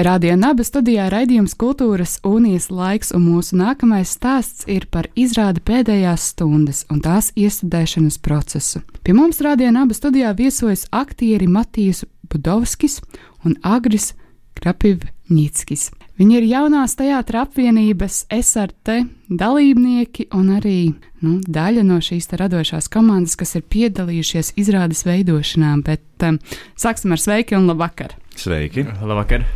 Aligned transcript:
Radio 0.00 0.32
Naba 0.36 0.64
studijā 0.64 1.10
raidījums 1.12 1.52
Kultūras 1.60 2.14
unijas 2.24 2.70
laiks, 2.72 3.10
un 3.12 3.26
mūsu 3.26 3.58
nākamais 3.60 4.14
stāsts 4.16 4.64
ir 4.70 4.86
par 4.88 5.10
izrādi 5.18 5.60
pēdējās 5.60 6.28
stundas 6.32 6.84
un 6.88 7.02
tās 7.04 7.28
iestudēšanas 7.36 8.16
procesu. 8.24 8.80
Pie 9.04 9.12
mums 9.18 9.42
Radio 9.44 9.68
Naba 9.74 9.96
studijā 9.96 10.30
viesojas 10.38 10.86
aktieri 10.88 11.50
Matīs 11.50 12.04
Budovskis 12.32 13.00
un 13.44 13.58
Agris 13.60 14.14
Krapivņitskis. 14.60 15.90
Viņi 16.20 16.36
ir 16.36 16.44
jaunās 16.50 16.98
teātra 16.98 17.46
apvienības 17.46 18.26
SRT 18.28 18.98
dalībnieki 19.40 20.26
un 20.36 20.50
arī 20.58 20.90
nu, 21.24 21.38
daļa 21.40 21.84
no 21.88 21.96
šīs 22.04 22.28
radošās 22.36 22.90
komandas, 22.92 23.38
kas 23.40 23.56
ir 23.56 23.64
piedalījušies 23.72 24.52
izrādes 24.60 25.00
veidošanā. 25.08 25.78
Bet 25.86 26.26
um, 26.28 26.36
sāksim 26.76 27.16
ar 27.16 27.22
sveiki 27.24 27.56
un 27.56 27.70
labvakar! 27.70 28.18
Sveiki! 28.36 28.84
Labvakar! 29.00 29.48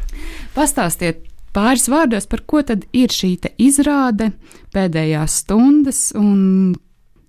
Pastāstiet 0.57 1.27
pāris 1.53 1.85
vārdos, 1.93 2.25
par 2.33 2.47
ko 2.49 2.65
tad 2.65 2.89
ir 2.97 3.13
šī 3.13 3.37
izrāde 3.61 4.33
pēdējās 4.73 5.41
stundas 5.45 6.07
un 6.17 6.73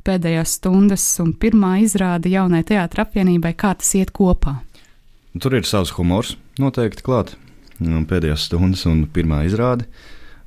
pēdējās 0.08 0.60
stundas 0.62 1.04
un 1.20 1.36
pirmā 1.36 1.82
izrāde 1.84 2.32
jaunai 2.32 2.64
teātra 2.64 3.04
apvienībai, 3.04 3.52
kā 3.58 3.76
tas 3.76 3.92
iet 4.00 4.16
kopā. 4.16 4.62
Tur 5.44 5.60
ir 5.60 5.68
savs 5.68 5.92
humors 5.98 6.38
noteikti 6.62 7.04
klāts 7.04 7.36
pēdējās 7.80 8.48
stundas 8.48 8.86
un 8.90 9.06
pirmā 9.12 9.44
izrāde. 9.46 9.88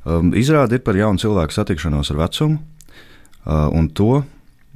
Um, 0.09 0.33
izrāde 0.33 0.79
ir 0.79 0.85
par 0.85 0.97
jaunu 0.97 1.21
cilvēku 1.21 1.53
satikšanos 1.53 2.13
ar 2.15 2.23
vecumu 2.23 2.59
uh, 2.59 3.69
un 3.75 3.89
to, 3.91 4.23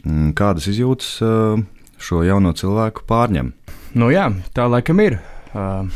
mm, 0.05 0.33
kādas 0.37 0.67
izjūtas 0.69 1.15
uh, 1.25 1.63
šo 2.03 2.23
jauno 2.27 2.53
cilvēku 2.53 3.07
pārņem. 3.09 3.53
Nu 3.97 4.11
jā, 4.13 4.29
tā 4.53 4.67
laikam 4.69 5.01
ir. 5.01 5.21
Uh, 5.53 5.89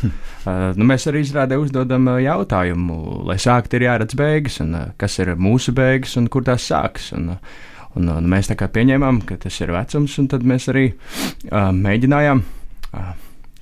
uh, 0.45 0.73
nu 0.77 0.85
mēs 0.85 1.07
arī 1.09 1.23
izrādē 1.25 1.57
uzdodam 1.59 2.07
uh, 2.09 2.19
jautājumu, 2.21 3.23
lai 3.27 3.37
sākt 3.41 3.73
ir 3.77 3.87
jāredz 3.87 4.17
beigas, 4.17 4.59
un 4.63 4.73
uh, 4.77 4.89
kas 4.97 5.19
ir 5.21 5.35
mūsu 5.35 5.73
beigas 5.75 6.15
un 6.17 6.29
kur 6.33 6.45
tās 6.47 6.65
sākas. 6.71 7.11
Un, 7.17 7.35
uh, 7.35 7.61
un, 7.97 8.09
un 8.15 8.31
mēs 8.31 8.49
tā 8.49 8.57
kā 8.57 8.71
pieņēmām, 8.73 9.21
ka 9.27 9.37
tas 9.43 9.61
ir 9.61 9.73
vecums, 9.75 10.17
un 10.21 10.31
tad 10.33 10.45
mēs 10.47 10.69
arī 10.73 10.87
uh, 10.93 11.69
mēģinājām 11.75 12.41
uh, 12.41 13.13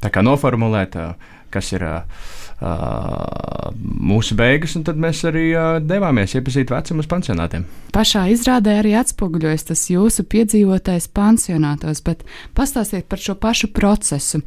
tā 0.03 0.11
kā 0.13 0.23
noformulēt, 0.23 0.99
uh, 0.99 1.39
kas 1.51 1.73
ir. 1.75 1.83
Uh, 1.83 2.03
uh, 2.03 2.43
mūsu 2.61 4.35
beigas, 4.37 4.75
un 4.77 4.85
tad 4.87 4.99
mēs 5.01 5.25
arī 5.27 5.49
uh, 5.51 5.77
devāmies 5.83 6.37
iepazīt 6.37 6.71
vecumus 6.71 7.09
pansionātiem. 7.11 7.65
Pašā 7.95 8.25
izrādē 8.31 8.79
arī 8.79 8.95
atspoguļojas 8.99 9.67
tas 9.71 9.83
jūsu 9.91 10.23
piedzīvotais 10.31 11.09
pansionātos, 11.11 12.01
bet 12.05 12.23
pastāstiet 12.55 13.09
par 13.11 13.19
šo 13.19 13.35
pašu 13.35 13.71
procesu. 13.75 14.41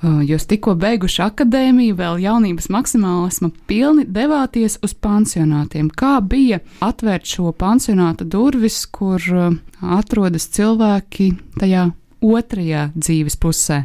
Uh, 0.00 0.22
jūs 0.24 0.46
tikko 0.48 0.76
beiguši 0.80 1.20
akadēmiju, 1.26 1.98
vēl 1.98 2.22
jaunības 2.22 2.70
maksimālisma 2.72 3.50
pilni 3.68 4.06
devāties 4.08 4.78
uz 4.86 4.94
pansionātiem. 4.94 5.90
Kā 5.90 6.20
bija 6.24 6.62
atvērt 6.80 7.28
šo 7.28 7.52
pansionāta 7.52 8.24
durvis, 8.24 8.86
kur 8.86 9.20
uh, 9.34 9.50
atrodas 9.98 10.48
cilvēki 10.54 11.32
tajā 11.58 11.90
otrajā 12.24 12.92
dzīves 12.94 13.36
pusē? 13.42 13.84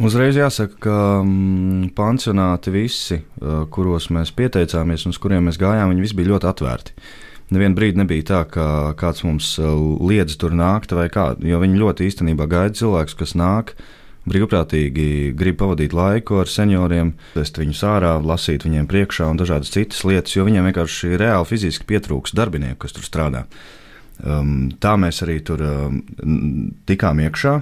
Uzreiz 0.00 0.32
jāsaka, 0.38 0.78
ka 0.80 0.98
mm, 1.20 1.90
pansionāti 1.92 2.72
visi, 2.72 3.18
uh, 3.20 3.66
kuros 3.68 4.06
mēs 4.08 4.30
pieteicāmies 4.32 5.04
un 5.04 5.12
uz 5.12 5.18
kuriem 5.20 5.44
mēs 5.44 5.58
gājām, 5.60 5.90
viņi 5.92 6.04
visi 6.06 6.16
bija 6.16 6.30
ļoti 6.30 6.46
atvērti. 6.48 6.94
Nevienu 7.52 7.76
brīdi 7.76 8.00
nebija 8.00 8.24
tā, 8.30 8.38
ka 8.48 8.64
kāds 8.96 9.26
mums 9.26 9.50
uh, 9.60 9.74
liedz 10.08 10.38
tur 10.40 10.54
nākt, 10.56 10.94
vai 10.96 11.10
kā, 11.12 11.34
jo 11.44 11.58
viņi 11.60 11.80
ļoti 11.82 12.06
īstenībā 12.08 12.46
gaida 12.48 12.78
cilvēkus, 12.80 13.16
kas 13.18 13.36
nāk. 13.36 13.74
Brīvprātīgi 14.30 15.34
grib 15.36 15.58
pavadīt 15.60 15.92
laiku 15.96 16.38
ar 16.40 16.48
senioriem, 16.48 17.12
vest 17.34 17.60
viņus 17.60 17.82
ārā, 17.90 18.14
lasīt 18.24 18.64
viņiem 18.64 18.88
priekšā 18.88 19.28
un 19.28 19.40
dažādas 19.40 19.72
citas 19.74 20.00
lietas, 20.08 20.32
jo 20.36 20.46
viņiem 20.48 20.70
vienkārši 20.70 21.20
reāli 21.20 21.48
fiziski 21.50 21.88
pietrūks 21.92 22.32
darbinieku, 22.40 22.86
kas 22.86 22.96
tur 22.96 23.04
strādā. 23.04 23.44
Um, 24.20 24.70
tā 24.80 24.94
mēs 25.00 25.20
arī 25.24 25.42
tur 25.44 25.60
um, 25.64 26.00
tikām 26.88 27.20
iekšā 27.26 27.54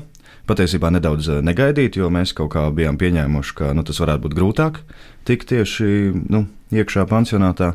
patiesībā 0.48 0.90
nedaudz 0.94 1.28
eh, 1.32 1.44
negaidīt, 1.44 1.98
jo 2.00 2.10
mēs 2.12 2.34
kaut 2.36 2.52
kā 2.56 2.66
bijām 2.74 2.98
pieņēmuši, 3.00 3.56
ka 3.58 3.72
nu, 3.76 3.84
tas 3.86 4.00
varētu 4.02 4.26
būt 4.26 4.36
grūtāk 4.38 4.82
tikt 5.28 5.50
tieši 5.52 5.88
nu, 6.32 6.46
iekšā 6.74 7.04
pansionātā. 7.10 7.74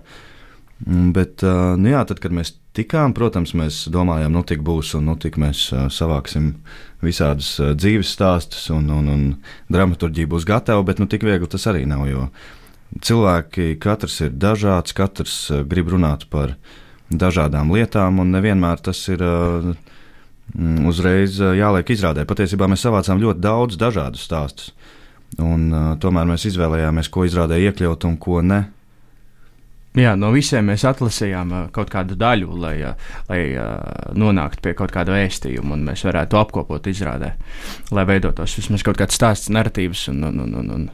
Mm, 0.84 1.12
bet, 1.16 1.44
eh, 1.46 1.62
nu 1.80 1.94
jā, 1.94 2.02
tad, 2.10 2.22
kad 2.24 2.34
mēs 2.36 2.56
tikām, 2.78 3.14
protams, 3.16 3.54
mēs 3.58 3.84
domājām, 3.94 4.34
nu, 4.34 4.44
tik 4.48 4.66
būs, 4.66 4.96
un 4.98 5.08
nu, 5.12 5.18
tik 5.20 5.38
mēs 5.42 5.68
eh, 5.76 5.86
savāksim 5.94 6.54
visādus 7.04 7.56
dzīves 7.78 8.16
stāstus, 8.16 8.68
un, 8.74 8.90
un, 8.92 9.10
un 9.12 9.24
dramaturģija 9.74 10.32
būs 10.34 10.48
gatava, 10.50 10.86
bet 10.88 11.02
nu, 11.04 11.10
tik 11.12 11.26
viegli 11.28 11.50
tas 11.52 11.68
arī 11.72 11.86
nav. 11.90 12.08
Jo 12.10 12.30
cilvēki 13.04 13.74
katrs 13.82 14.20
ir 14.22 14.36
dažāds, 14.38 14.94
katrs 14.94 15.36
grib 15.70 15.90
runāt 15.90 16.28
par 16.30 16.54
dažādām 17.10 17.74
lietām, 17.74 18.22
un 18.22 18.34
nevienmēr 18.34 18.82
tas 18.86 19.02
ir. 19.10 19.22
Uh, 19.22 19.74
uzreiz 20.90 21.40
eh, 21.42 21.56
jāliek 21.60 21.90
izrādē. 21.96 22.28
Patiesībā 22.30 22.68
mēs 22.70 22.86
savācām 22.86 23.22
ļoti 23.22 23.44
daudz 23.44 23.80
dažādus 23.82 24.28
stāstus. 24.28 24.74
Un, 25.42 25.72
uh, 25.74 25.86
tomēr 25.98 26.28
mēs 26.30 26.44
izvēlējāmies, 26.46 27.08
ko 27.10 27.24
izrādē 27.26 27.58
iekļaut 27.58 28.04
un 28.06 28.20
ko 28.22 28.44
ne. 28.46 28.60
Jā, 29.98 30.12
no 30.18 30.30
visiem 30.34 30.68
mēs 30.70 30.84
atlasījām 30.86 31.54
uh, 31.54 31.64
kaut 31.74 31.90
kādu 31.90 32.14
daļu, 32.22 32.54
lai, 32.62 32.76
uh, 32.86 33.16
lai 33.32 33.40
uh, 33.58 34.14
nonāktu 34.14 34.62
pie 34.62 34.76
kaut 34.78 34.94
kāda 34.94 35.16
vēstījuma, 35.16 35.74
un 35.74 35.88
mēs 35.90 36.06
varētu 36.06 36.38
apkopot 36.38 36.86
izrādē, 36.90 37.32
lai 37.90 38.06
veidotos 38.10 38.60
vismaz 38.60 38.86
kaut 38.86 39.02
kāds 39.02 39.18
stāsts, 39.18 39.50
narratīvs 39.54 40.06
un, 40.14 40.22
un, 40.30 40.44
un, 40.46 40.54
un, 40.62 40.72
un 40.78 40.88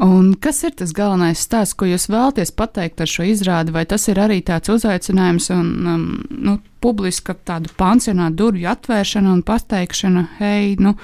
Un 0.00 0.30
kas 0.40 0.62
ir 0.64 0.72
tas 0.80 0.94
galvenais 0.96 1.42
stāsts, 1.44 1.76
ko 1.76 1.84
jūs 1.84 2.06
vēlaties 2.08 2.54
pateikt 2.56 3.02
ar 3.04 3.10
šo 3.10 3.26
izrādi? 3.28 3.74
Vai 3.74 3.82
tas 3.84 4.06
ir 4.08 4.16
arī 4.22 4.38
tāds 4.40 4.72
uzaicinājums 4.72 5.50
un 5.52 5.66
um, 5.92 6.06
nu, 6.32 6.54
publiska 6.80 7.34
tādu 7.36 7.68
pansionātu 7.76 8.38
durvju 8.38 8.70
atvēršana 8.70 9.34
un 9.34 9.42
pateikšana, 9.44 10.24
hei, 10.38 10.72
nu, 10.80 10.94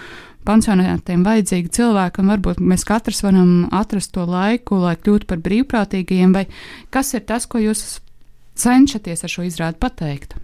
pansionātiem 0.49 1.27
vajadzīgi 1.27 1.75
cilvēki, 1.77 2.23
un 2.23 2.33
varbūt 2.33 2.65
mēs 2.65 2.87
katrs 2.89 3.21
varam 3.27 3.67
atrast 3.75 4.15
to 4.17 4.25
laiku, 4.25 4.81
lai 4.87 4.97
kļūtu 4.97 5.29
par 5.29 5.45
brīvprātīgajiem, 5.45 6.33
vai 6.33 6.47
kas 6.95 7.13
ir 7.19 7.27
tas, 7.29 7.45
ko 7.45 7.61
jūs 7.61 7.99
cenšaties 8.57 9.27
ar 9.27 9.33
šo 9.33 9.45
izrādi 9.45 9.83
pateikt? 9.83 10.39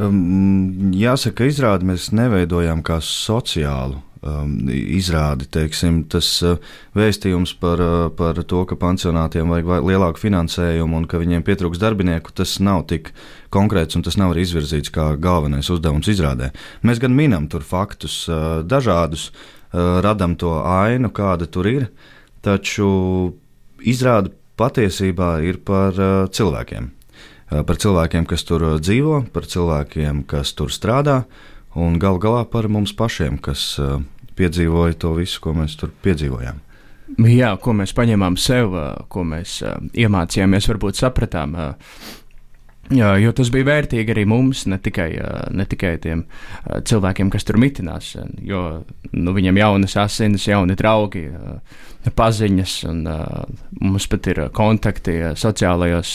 Um, 0.00 0.94
jāsaka, 0.96 1.44
izrādi 1.50 1.92
mēs 1.92 2.08
neveidojam 2.16 2.80
kā 2.86 3.02
sociālu 3.04 4.00
izrādi. 4.20 5.46
Teiksim, 5.48 6.02
tas 6.10 6.28
uh, 6.44 6.58
vēstījums 6.96 7.54
par, 7.60 7.80
uh, 7.80 8.08
par 8.12 8.36
to, 8.44 8.64
ka 8.68 8.76
pansionātiem 8.76 9.48
vajag 9.48 9.86
lielāku 9.86 10.20
finansējumu 10.20 10.98
un 11.00 11.06
ka 11.08 11.20
viņiem 11.20 11.44
pietrūks 11.46 11.80
darbinieku, 11.80 12.32
tas 12.36 12.58
nav 12.60 12.84
tik 12.90 13.14
konkrēts 13.50 13.96
un 13.96 14.04
tas 14.04 14.18
nav 14.20 14.34
arī 14.34 14.44
izvirzīts 14.44 14.92
kā 14.92 15.14
galvenais 15.16 15.70
uzdevums 15.72 16.10
izrādē. 16.12 16.50
Mēs 16.84 17.00
gan 17.00 17.16
minam 17.16 17.48
tur 17.48 17.64
faktus 17.64 18.26
uh, 18.28 18.60
dažādus, 18.62 19.30
radam 19.70 20.34
to 20.34 20.50
ainu, 20.66 21.12
kāda 21.14 21.46
tur 21.46 21.68
ir, 21.70 21.84
taču 22.42 22.88
izrāda 23.86 24.32
patiesībā 24.58 25.36
ir 25.46 25.60
par 25.62 25.94
cilvēkiem. 26.34 26.88
Par 27.68 27.78
cilvēkiem, 27.78 28.26
kas 28.26 28.42
tur 28.48 28.64
dzīvo, 28.82 29.20
par 29.30 29.46
cilvēkiem, 29.46 30.24
kas 30.26 30.50
tur 30.58 30.74
strādā, 30.74 31.20
uh, 31.22 31.50
un 31.74 31.98
gal 32.02 32.18
galā 32.22 32.44
par 32.50 32.68
mums 32.68 32.94
pašiem, 32.96 33.38
kas 33.42 33.62
uh, 33.82 34.00
piedzīvoja 34.38 34.98
to 35.00 35.14
visu, 35.18 35.40
ko 35.44 35.54
mēs 35.56 35.76
tur 35.80 35.92
piedzīvojām. 36.04 36.60
Jā, 37.26 37.50
ko 37.58 37.74
mēs 37.74 37.92
paņēmām 37.96 38.38
sev, 38.38 38.74
uh, 38.74 38.92
ko 39.10 39.24
mēs 39.26 39.60
uh, 39.66 39.78
iemācījāmies, 39.98 40.68
varbūt 40.70 41.00
sapratām. 41.00 41.56
Jā, 41.58 41.72
jo 42.90 43.32
tas 43.36 43.50
bija 43.54 43.68
vērtīgi 43.68 44.14
arī 44.14 44.24
mums, 44.28 44.64
ne 44.70 44.78
tikai, 44.82 45.10
ne 45.54 45.66
tikai 45.70 45.94
tiem 46.02 46.24
cilvēkiem, 46.66 47.30
kas 47.30 47.46
tur 47.46 47.60
mitinās. 47.62 48.16
Jo 48.42 48.64
nu, 49.12 49.34
viņiem 49.36 49.58
ir 49.58 49.64
jaunas 49.64 49.96
asinis, 50.00 50.48
jauni 50.50 50.76
draugi, 50.78 51.26
paziņas, 52.16 52.76
un 52.90 53.02
mums 53.80 54.08
pat 54.10 54.30
ir 54.32 54.42
kontakti 54.56 55.18
sociālajos 55.38 56.14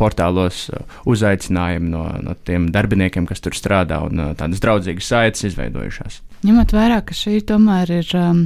portālos, 0.00 0.66
uzaicinājumi 1.08 1.92
no, 1.92 2.06
no 2.24 2.34
tiem 2.44 2.68
darbiniekiem, 2.74 3.28
kas 3.30 3.44
tur 3.44 3.56
strādā, 3.56 4.02
un 4.06 4.34
tādas 4.38 4.62
draudzīgas 4.62 5.12
saites 5.14 5.48
izveidojušās. 5.52 6.20
Ņemot 6.40 6.70
vērā, 6.72 7.02
ka 7.04 7.12
šī 7.12 7.42
tomēr 7.44 7.90
ir 7.98 8.10
um, 8.16 8.38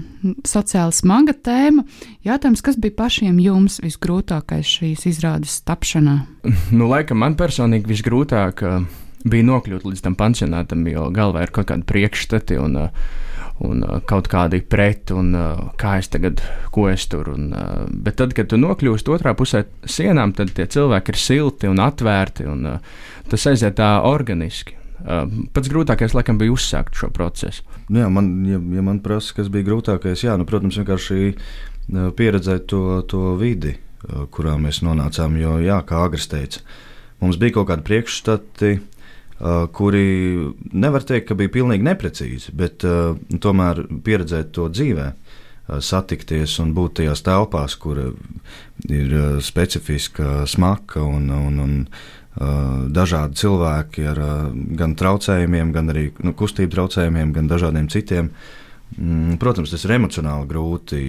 sociāli 0.42 0.96
smaga 0.96 1.30
tēma, 1.46 1.84
jautājums, 2.26 2.62
kas 2.66 2.78
bija 2.82 2.96
pašiem 2.98 3.38
jums 3.38 3.78
visgrūtākais 3.84 4.66
šīs 4.66 5.06
izrādes 5.12 5.60
tapšanā? 5.68 6.16
Nu, 6.74 6.88
laikam 6.90 7.22
man 7.22 7.38
personīgi 7.38 7.86
visgrūtāk 7.92 8.64
uh, 8.66 8.82
bija 9.22 9.46
nokļūt 9.46 9.86
līdz 9.86 10.02
tam 10.08 10.18
pansionātam, 10.18 10.82
jo 10.90 11.06
galvā 11.14 11.46
ir 11.46 11.54
kaut 11.54 11.70
kādi 11.70 11.86
priekšstati 11.86 12.58
un, 12.58 12.76
uh, 12.82 13.24
un 13.62 13.86
uh, 13.86 14.02
kaut 14.10 14.26
kādi 14.32 14.64
pret, 14.66 15.14
un 15.14 15.30
uh, 15.38 15.64
kā 15.78 16.00
es 16.02 16.10
tagad, 16.10 16.42
ko 16.74 16.90
es 16.90 17.06
tur. 17.06 17.30
Un, 17.36 17.52
uh, 17.54 17.84
bet 17.86 18.18
tad, 18.18 18.34
kad 18.34 18.50
tu 18.50 18.58
nokļūsi 18.58 19.06
otrā 19.14 19.38
pusē 19.38 19.68
sienām, 19.86 20.34
tad 20.34 20.50
tie 20.56 20.66
cilvēki 20.66 21.14
ir 21.14 21.26
silti 21.30 21.70
un 21.70 21.78
atvērti, 21.86 22.50
un 22.50 22.72
uh, 22.74 22.96
tas 23.30 23.52
aiziet 23.52 23.78
tā 23.78 24.00
organiski. 24.10 24.80
Uh, 25.04 25.26
pats 25.52 25.68
grūtākais, 25.68 26.14
laikam, 26.16 26.38
bija 26.40 26.54
uzsākt 26.54 26.96
šo 26.96 27.10
procesu. 27.12 27.64
Nu 27.92 28.00
jā, 28.00 28.08
man, 28.08 28.30
ja, 28.48 28.56
ja 28.78 28.84
man 28.84 29.02
prasa, 29.04 29.34
kas 29.36 29.50
bija 29.52 29.68
grūtākais, 29.68 30.24
jā, 30.24 30.36
nu, 30.40 30.46
protams, 30.48 30.78
vienkārši 30.80 31.34
pieredzēt 32.16 32.64
to, 32.72 33.02
to 33.08 33.34
vidi, 33.36 33.74
kurā 34.32 34.56
mēs 34.60 34.80
nonācām. 34.84 35.36
Jo, 35.40 35.58
jā, 35.60 35.82
kā 35.84 36.00
Agris 36.06 36.28
teica, 36.32 36.62
mums 37.20 37.36
bija 37.40 37.58
kaut 37.58 37.68
kādi 37.68 37.84
priekšstati, 37.84 38.72
kuri 39.76 40.06
nevar 40.72 41.04
teikt, 41.04 41.28
ka 41.28 41.36
bija 41.36 41.52
pilnīgi 41.52 41.84
neprecīzi, 41.84 42.54
bet 42.56 42.86
tomēr 43.44 43.84
pieredzēt 44.06 44.54
to 44.56 44.70
dzīvē 44.72 45.10
satikties 45.84 46.58
un 46.60 46.74
būt 46.76 47.00
tajās 47.00 47.24
telpās, 47.24 47.76
kur 47.80 48.00
ir 48.88 49.14
specifiska 49.44 50.44
smaka 50.48 51.04
un, 51.04 51.30
un, 51.32 51.60
un 51.64 51.76
dažādi 52.34 53.38
cilvēki 53.38 54.04
ar 54.10 54.20
gan 54.78 54.96
traucējumiem, 54.98 55.72
gan 55.74 55.92
arī 55.92 56.08
nu, 56.26 56.34
kustību 56.34 56.72
traucējumiem, 56.74 57.32
gan 57.36 57.50
dažādiem 57.50 57.88
citiem. 57.92 58.30
Mm, 58.94 59.38
protams, 59.42 59.72
tas 59.74 59.84
ir 59.86 59.94
emocionāli 59.96 60.46
grūti 60.50 61.00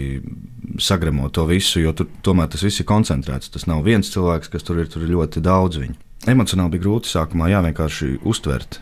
sagremot 0.82 1.34
to 1.36 1.46
visu, 1.50 1.82
jo 1.84 1.94
tur 1.98 2.10
tomēr 2.26 2.50
tas 2.50 2.64
viss 2.66 2.82
ir 2.82 2.90
koncentrēts. 2.90 3.52
Tas 3.54 3.68
nav 3.70 3.84
viens 3.86 4.10
cilvēks, 4.14 4.50
kas 4.54 4.66
tur 4.66 4.82
ir, 4.82 4.90
tur 4.90 5.06
ir 5.06 5.14
ļoti 5.14 5.44
daudz 5.46 5.82
viņu. 5.82 5.98
Emocionāli 6.32 6.78
bija 6.78 6.86
grūti 6.88 7.12
sākumā 7.12 7.52
jā, 7.52 7.62
vienkārši 7.66 8.16
uztvert 8.26 8.80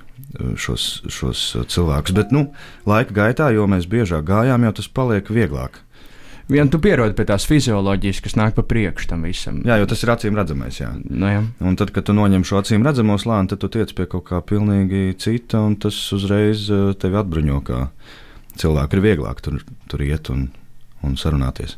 šos, 0.57 1.03
šos 1.11 1.41
cilvēkus, 1.69 2.15
bet 2.15 2.31
nu, 2.33 2.47
laika 2.89 3.15
gaitā, 3.15 3.49
jo 3.53 3.67
mēs 3.69 3.87
biežāk 3.89 4.25
gājām, 4.27 4.65
jau 4.67 4.75
tas 4.79 4.89
paliek 4.89 5.29
vieglāk. 5.29 5.82
Vien 6.51 6.67
tu 6.67 6.79
pierodi 6.83 7.15
pie 7.15 7.25
tās 7.29 7.45
fizioloģijas, 7.47 8.19
kas 8.23 8.35
nāk 8.35 8.57
pa 8.57 8.65
priekšu 8.67 9.07
tam 9.13 9.23
visam. 9.23 9.61
Jā, 9.63 9.77
jo 9.79 9.87
tas 9.87 10.03
ir 10.03 10.11
acīm 10.11 10.35
redzamais. 10.35 10.79
Jā. 10.81 10.89
Nu, 11.07 11.29
jā. 11.31 11.43
Un 11.63 11.77
tad, 11.79 11.93
kad 11.95 12.07
tu 12.09 12.15
noņem 12.17 12.43
šo 12.47 12.59
acīm 12.59 12.83
redzamo 12.83 13.15
slāni, 13.21 13.51
tad 13.53 13.63
tu 13.63 13.69
tiec 13.71 13.93
pie 13.95 14.09
kaut 14.11 14.27
kā 14.27 14.41
pilnīgi 14.43 15.15
cita, 15.23 15.63
un 15.63 15.77
tas 15.79 15.95
uzreiz 16.15 16.67
eh, 16.67 16.91
tevi 16.99 17.19
atbruņo. 17.21 17.61
Cilvēku 18.59 18.99
ir 18.99 19.05
vieglāk 19.07 19.39
tur, 19.41 19.63
tur 19.89 20.03
iet 20.05 20.29
un, 20.33 20.49
un 21.07 21.15
sarunāties. 21.17 21.77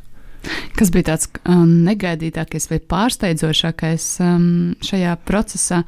Kas 0.76 0.92
bija 0.94 1.12
tāds 1.14 1.30
um, 1.48 1.70
negaidītākais 1.86 2.68
vai 2.70 2.82
pārsteidzošākais 2.94 4.10
um, 4.26 4.50
šajā 4.86 5.16
procesā? 5.26 5.82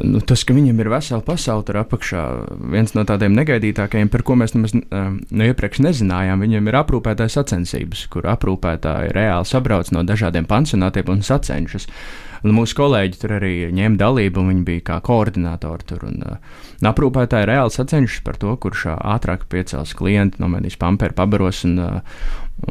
Nu, 0.00 0.20
tas, 0.24 0.44
ka 0.46 0.54
viņam 0.56 0.80
ir 0.82 0.90
vesela 0.92 1.24
pasaule 1.26 1.66
tur 1.68 1.78
apakšā, 1.82 2.24
viens 2.72 2.94
no 2.96 3.04
tādiem 3.08 3.34
negaidītākajiem, 3.36 4.10
par 4.12 4.24
ko 4.26 4.36
mēs 4.40 4.56
nemaz 4.56 4.74
no 4.78 5.48
iepriekš 5.48 5.82
nezinājām, 5.84 6.44
viņam 6.46 6.68
ir 6.70 6.80
aprūpētāja 6.82 7.36
sacensības, 7.38 8.06
kur 8.12 8.28
aprūpētāji 8.32 9.14
reāli 9.16 9.48
sabrauc 9.48 9.92
no 9.94 10.04
dažādiem 10.06 10.48
pansionātiem 10.50 11.12
un 11.12 11.24
sacenšas. 11.26 11.88
Un 12.42 12.56
mūsu 12.56 12.74
kolēģi 12.74 13.20
tur 13.22 13.36
arī 13.36 13.52
ņēma 13.70 13.98
dalību, 14.00 14.42
un 14.42 14.48
viņi 14.50 14.64
bija 14.66 14.82
kā 14.88 14.96
koordinatori 15.06 15.86
tur. 15.86 16.02
Un, 16.08 16.24
uh, 16.26 16.62
aprūpētāji 16.90 17.46
reāli 17.46 17.74
sacenšas 17.74 18.24
par 18.26 18.38
to, 18.42 18.56
kurš 18.58 18.88
uh, 18.90 18.96
ātrāk 19.14 19.46
piecels 19.52 19.94
klientu, 19.98 20.42
nomenīs 20.42 20.74
pamperu, 20.80 21.14
pabaros. 21.20 21.62
Un, 21.68 21.78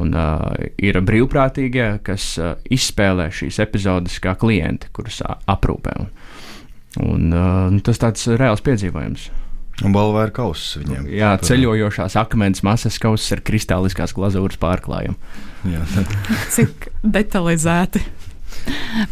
un 0.01 0.11
uh, 0.11 0.43
ir 0.75 0.99
brīvprātīgie, 1.07 1.87
kas 2.03 2.33
uh, 2.41 2.57
izspēlē 2.67 3.29
šīs 3.31 3.61
epizodes 3.63 4.19
kā 4.23 4.35
klienti, 4.39 4.91
kurus 4.91 5.21
uh, 5.23 5.39
aprūpē. 5.55 5.95
Un, 6.03 6.11
Un, 6.99 7.29
uh, 7.31 7.79
tas 7.85 8.01
tāds 8.01 8.27
reāls 8.35 8.63
piedzīvojums. 8.65 9.29
Un 9.81 9.93
balva 9.95 10.27
ir 10.27 10.33
kauss 10.35 10.75
viņiem. 10.77 11.07
Jā, 11.15 11.31
ceļojošās 11.41 12.17
akmens 12.19 12.61
masas 12.65 12.99
kauss 13.01 13.31
ar 13.33 13.41
kristāliskās 13.45 14.13
glazūras 14.17 14.59
pārklājumu. 14.61 15.15
Jā, 15.71 15.85
Cik 16.53 16.91
detalizēti. 17.01 18.03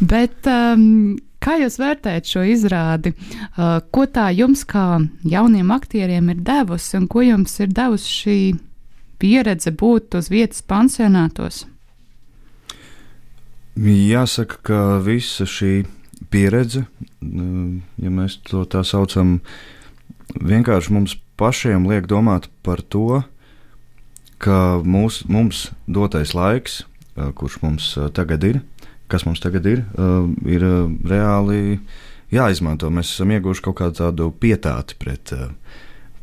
Bet, 0.03 0.43
um, 0.51 1.15
kā 1.41 1.55
jūs 1.61 1.79
vērtējat 1.81 2.29
šo 2.29 2.43
izrādi? 2.51 3.15
Uh, 3.15 3.79
ko 3.89 4.05
tā 4.11 4.27
jums, 4.35 4.65
kā 4.67 4.99
jauniem 5.25 5.71
aktieriem, 5.73 6.33
ir 6.35 6.43
devusi 6.45 6.99
un 6.99 7.07
ko 7.09 7.23
jums 7.25 7.55
ir 7.63 7.71
devusi 7.73 8.15
šī 8.19 8.39
pieredze 9.19 9.73
būt 9.75 10.19
uz 10.19 10.29
vietas 10.31 10.61
pansionātos? 10.61 11.63
Jāsaka, 13.79 14.59
ka 14.67 14.79
visa 15.01 15.47
šī 15.47 15.85
pieredze, 16.33 16.85
ja 17.21 18.11
mēs 18.13 18.37
to 18.47 18.63
tā 18.69 18.83
saucam, 18.87 19.39
vienkārši 20.37 20.93
mums 20.93 21.15
pašiem 21.39 21.87
liek 21.89 22.07
domāt 22.09 22.49
par 22.63 22.81
to, 22.81 23.21
ka 24.39 24.79
mūs, 24.85 25.23
mums 25.27 25.69
dotais 25.87 26.35
laiks, 26.37 26.83
kurš 27.35 27.59
mums 27.63 27.91
tagad 28.15 28.45
ir, 28.47 28.61
kas 29.11 29.25
mums 29.27 29.41
tagad 29.43 29.65
ir, 29.67 29.83
ir 30.47 30.65
reāli 31.09 31.79
jāizmanto. 32.31 32.91
Mēs 32.93 33.15
esam 33.15 33.33
ieguvuši 33.35 33.65
kaut 33.65 33.79
kādu 33.81 33.99
tādu 34.03 34.29
pietāti 34.31 34.95
pret, 35.01 35.33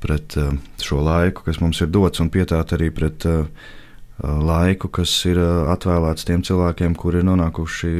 pret 0.00 0.38
šo 0.80 1.00
laiku, 1.04 1.44
kas 1.48 1.60
mums 1.60 1.82
ir 1.82 1.90
dots, 1.92 2.22
un 2.22 2.30
pietāti 2.32 2.78
arī 2.78 2.92
pret 2.94 3.26
laiku, 4.22 4.88
kas 4.88 5.12
ir 5.28 5.40
atvēlēts 5.40 6.26
tiem 6.28 6.44
cilvēkiem, 6.46 6.94
kuri 6.96 7.20
ir 7.20 7.26
nonākuši 7.28 7.90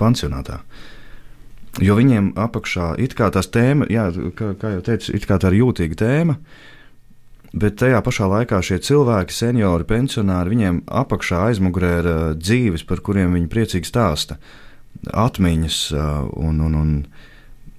pansionātā. 0.00 0.60
Jo 1.80 1.94
viņiem 1.96 2.32
apakšā 2.40 2.92
ir 3.00 3.14
tās 3.14 3.48
tēma, 3.54 3.86
jā, 3.92 4.08
kā, 4.36 4.52
kā 4.58 4.74
jau 4.74 4.82
teicu, 4.84 5.14
ir 5.14 5.26
tā 5.30 5.38
ir 5.48 5.60
jūtīga 5.60 5.98
tēma, 6.02 6.36
bet 7.54 7.78
tajā 7.80 8.00
pašā 8.04 8.26
laikā 8.30 8.58
šie 8.62 8.80
cilvēki, 8.82 9.34
seniori, 9.34 9.86
pensionāri, 9.86 10.52
viņiem 10.56 10.82
apakšā 10.86 11.46
aizmugurē 11.48 11.92
ir 12.00 12.10
uh, 12.10 12.20
dzīves, 12.34 12.84
par 12.88 13.02
kuriem 13.06 13.38
viņi 13.38 13.50
priecīgi 13.50 13.88
stāsta, 13.88 14.40
atmiņas 15.14 15.78
uh, 15.94 16.26
un, 16.42 16.60
un, 16.66 16.76
un 16.82 16.92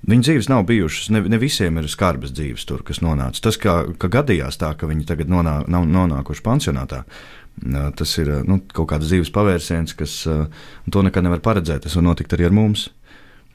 Viņu 0.02 0.26
dzīves 0.26 0.48
nav 0.50 0.64
bijušas, 0.66 1.12
ne, 1.14 1.22
ne 1.30 1.38
visiem 1.38 1.78
ir 1.78 1.90
skarbas 1.92 2.32
dzīves, 2.34 2.64
tur, 2.66 2.82
kas 2.86 3.04
nonāca. 3.06 3.38
Tas, 3.46 3.58
ka, 3.62 3.84
ka 4.02 4.10
gadījās 4.10 4.58
tā, 4.58 4.72
ka 4.78 4.90
viņi 4.90 5.06
tagad 5.10 5.30
nonā, 5.30 5.60
nav 5.70 5.86
nonākuši 5.86 6.42
pansionātā, 6.46 7.04
tas 8.00 8.14
ir 8.18 8.32
nu, 8.48 8.58
kaut 8.74 8.90
kāds 8.90 9.12
dzīves 9.12 9.30
pavērsiens, 9.36 9.94
kas 10.00 10.16
to 10.26 11.04
nekad 11.06 11.28
nevar 11.28 11.44
paredzēt. 11.46 11.86
Tas 11.86 12.00
var 12.00 12.08
notikt 12.08 12.34
arī 12.34 12.50
ar 12.50 12.56
mums. 12.58 12.88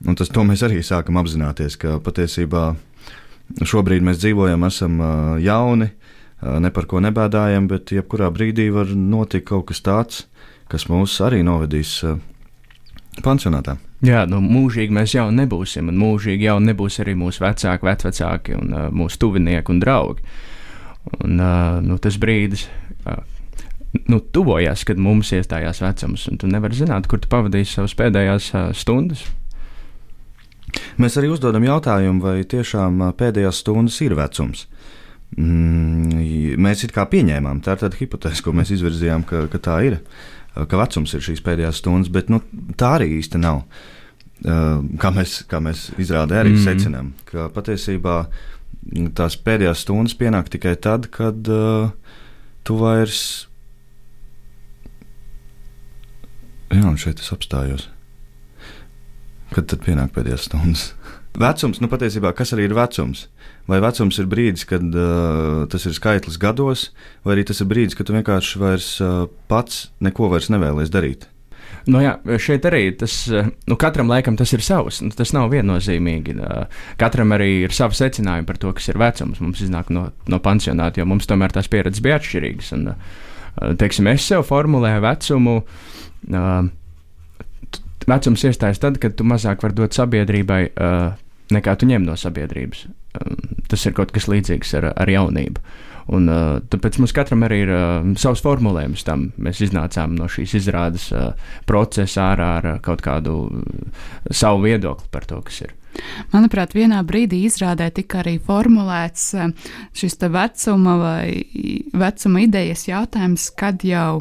Un 0.06 0.14
tas, 0.14 0.30
mēs 0.30 0.62
arī 0.62 0.82
sākam 0.86 1.18
apzināties, 1.18 1.78
ka 1.82 1.96
patiesībā 2.04 2.68
šobrīd 3.66 4.06
mēs 4.06 4.20
dzīvojam, 4.22 4.68
esam 4.68 5.00
jauni, 5.42 5.90
ne 6.42 6.70
par 6.70 6.86
ko 6.86 7.02
nebēdājam, 7.02 7.66
bet 7.70 7.94
jebkurā 7.96 8.30
brīdī 8.30 8.68
var 8.74 8.92
notikt 8.94 9.48
kaut 9.50 9.70
kas 9.72 9.82
tāds, 9.82 10.24
kas 10.70 10.86
mūs 10.92 11.18
arī 11.26 11.42
novedīs 11.46 11.98
pansionātā. 13.24 13.76
Jā, 14.04 14.24
nu, 14.28 14.42
mūžīgi 14.44 14.92
mēs 14.92 15.14
jau 15.16 15.28
nebūsim, 15.32 15.88
un 15.88 15.96
mūžīgi 16.00 16.48
jau 16.48 16.58
nebūs 16.60 17.00
arī 17.04 17.14
mūsu 17.16 17.44
vecāki, 17.44 17.88
vecvecāki 17.88 18.58
un 18.58 18.74
uh, 18.74 18.88
mūsu 18.92 19.20
tuvinieki 19.22 19.72
un 19.72 19.80
draugi. 19.80 20.26
Un, 21.22 21.40
uh, 21.40 21.78
nu, 21.84 21.96
tas 22.02 22.18
brīdis 22.20 22.66
uh, 23.06 23.22
nu, 24.10 24.20
tuvojās, 24.20 24.84
kad 24.84 25.00
mums 25.00 25.32
iestājās 25.32 25.80
vecums, 25.84 26.26
un 26.28 26.42
tu 26.42 26.50
nevari 26.50 26.76
zināt, 26.76 27.08
kur 27.08 27.22
tu 27.22 27.30
pavadīsi 27.32 27.78
savas 27.78 27.96
pēdējās 27.96 28.52
uh, 28.52 28.68
stundas. 28.76 29.24
Mēs 31.00 31.16
arī 31.16 31.30
uzdodam 31.32 31.64
jautājumu, 31.64 32.20
vai 32.20 32.38
tiešām 32.44 33.00
pēdējās 33.16 33.62
stundas 33.64 33.96
ir 34.04 34.16
vecums. 34.18 34.66
Mm, 35.40 36.56
mēs 36.62 36.84
it 36.84 36.92
kā 36.94 37.06
pieņēmām, 37.10 37.64
tā 37.64 37.74
ir 37.74 37.86
tāda 37.86 37.98
hipotēze, 37.98 38.44
ko 38.44 38.52
mēs 38.54 38.74
izvirzījām, 38.76 39.24
ka, 39.26 39.46
ka 39.50 39.62
tā 39.62 39.80
ir. 39.88 40.02
Uh, 40.02 40.35
ka 40.64 40.80
vecums 40.80 41.12
ir 41.16 41.24
šīs 41.24 41.42
pēdējās 41.44 41.82
stundas, 41.82 42.10
bet 42.12 42.30
nu, 42.32 42.40
tā 42.80 42.96
arī 42.98 43.10
īsti 43.20 43.40
nav. 43.42 43.64
Kā 45.00 45.10
mēs, 45.16 45.38
kā 45.48 45.60
mēs 45.64 45.88
izrādē 46.00 46.42
arī 46.42 46.52
mm. 46.54 46.62
secinām, 46.64 47.12
ka 47.28 47.48
patiesībā 47.54 48.16
tās 49.16 49.36
pēdējās 49.40 49.84
stundas 49.84 50.16
pienāk 50.18 50.50
tikai 50.52 50.74
tad, 50.80 51.08
kad 51.14 51.48
uh, 51.50 51.88
tu 52.66 52.76
vairs. 52.80 53.48
Jā, 56.70 56.82
un 56.84 56.98
šeit 57.00 57.22
es 57.22 57.32
apstājos. 57.34 57.88
Kad 59.54 59.68
tad 59.72 59.84
pienāk 59.86 60.12
pēdējās 60.14 60.48
stundas? 60.50 60.90
Vecums, 61.36 61.82
nu 61.84 61.88
patiesībā, 61.92 62.30
kas 62.32 62.54
arī 62.56 62.64
ir 62.64 62.74
vecums? 62.76 63.26
Vai 63.68 63.82
vecums 63.84 64.16
ir 64.22 64.28
brīdis, 64.30 64.64
kad 64.68 64.84
uh, 64.96 65.66
tas 65.68 65.84
ir 65.84 65.92
skaitlis 65.96 66.38
gados, 66.40 66.90
vai 67.26 67.36
arī 67.36 67.44
tas 67.50 67.60
ir 67.60 67.68
brīdis, 67.68 67.96
kad 67.98 68.08
tu 68.08 68.14
vienkārši 68.16 68.60
vairs 68.62 68.92
uh, 69.04 69.26
pats 69.50 69.90
neko 70.00 70.30
vairs 70.32 70.48
nevēlies 70.54 70.92
darīt? 70.94 71.26
Nu 71.86 72.00
jā, 72.02 72.16
šeit 72.42 72.64
arī 72.66 72.88
tas, 72.98 73.12
nu, 73.30 73.76
katram 73.78 74.08
laikam 74.10 74.34
tas 74.38 74.50
ir 74.56 74.62
savs. 74.64 74.98
Nu, 75.04 75.12
tas 75.14 75.30
nav 75.36 75.52
viennozīmīgi. 75.52 76.34
Katram 76.98 77.34
arī 77.36 77.50
ir 77.66 77.74
savi 77.74 77.98
secinājumi 77.98 78.48
par 78.48 78.58
to, 78.62 78.72
kas 78.74 78.88
ir 78.90 78.98
vecums. 78.98 79.38
Mums 79.42 79.62
iznāk 79.62 79.92
no, 79.94 80.08
no 80.26 80.40
pansionāta, 80.42 80.98
jo 80.98 81.06
mums 81.06 81.28
tomēr 81.30 81.54
tās 81.54 81.70
pieredzes 81.70 82.02
bija 82.02 82.18
atšķirīgas. 82.18 82.72
Un, 82.74 82.88
teiksim, 83.78 84.10
es 84.10 84.26
sev 84.26 84.42
formulēju 84.48 85.04
vecumu. 85.04 85.54
Vecums 88.06 88.46
iestājas 88.50 88.82
tad, 88.82 88.98
kad 89.02 89.14
tu 89.18 89.26
mazāk 89.26 89.62
vari 89.62 89.78
dot 89.78 89.94
sabiedrībai 89.94 90.60
nekā 91.54 91.76
tu 91.78 91.88
ņem 91.90 92.06
no 92.06 92.16
sabiedrības. 92.18 92.86
Um, 93.16 93.36
tas 93.70 93.86
ir 93.86 93.94
kaut 93.96 94.14
kas 94.14 94.28
līdzīgs 94.30 94.74
ar, 94.80 94.90
ar 94.96 95.10
jaunību. 95.10 95.62
Un, 96.14 96.28
uh, 96.30 96.58
tāpēc 96.70 97.00
mums 97.02 97.14
katram 97.14 97.42
arī 97.42 97.64
ir 97.64 97.72
uh, 97.74 98.12
savs 98.20 98.42
formulējums 98.44 99.02
tam. 99.06 99.30
Mēs 99.42 99.64
iznācām 99.66 100.14
no 100.18 100.28
šīs 100.30 100.54
izrādes 100.60 101.08
uh, 101.14 101.32
procesa 101.66 102.28
ārā 102.30 102.52
ar 102.60 102.68
uh, 102.70 102.78
kaut 102.84 103.02
kādu 103.02 103.40
uh, 103.48 104.06
savu 104.30 104.62
viedokli 104.68 105.10
par 105.10 105.26
to, 105.26 105.40
kas 105.48 105.64
ir. 105.66 105.74
Manuprāt, 106.30 106.74
vienā 106.76 107.00
brīdī 107.08 107.40
izrādē 107.48 107.88
tika 107.96 108.20
arī 108.20 108.36
formulēts 108.44 109.30
šis 109.96 110.18
vecuma 110.28 110.96
vai 111.00 111.28
vecuma 111.96 112.42
idejas 112.44 112.84
jautājums, 112.84 113.48
kad 113.56 113.80
jau, 113.80 114.20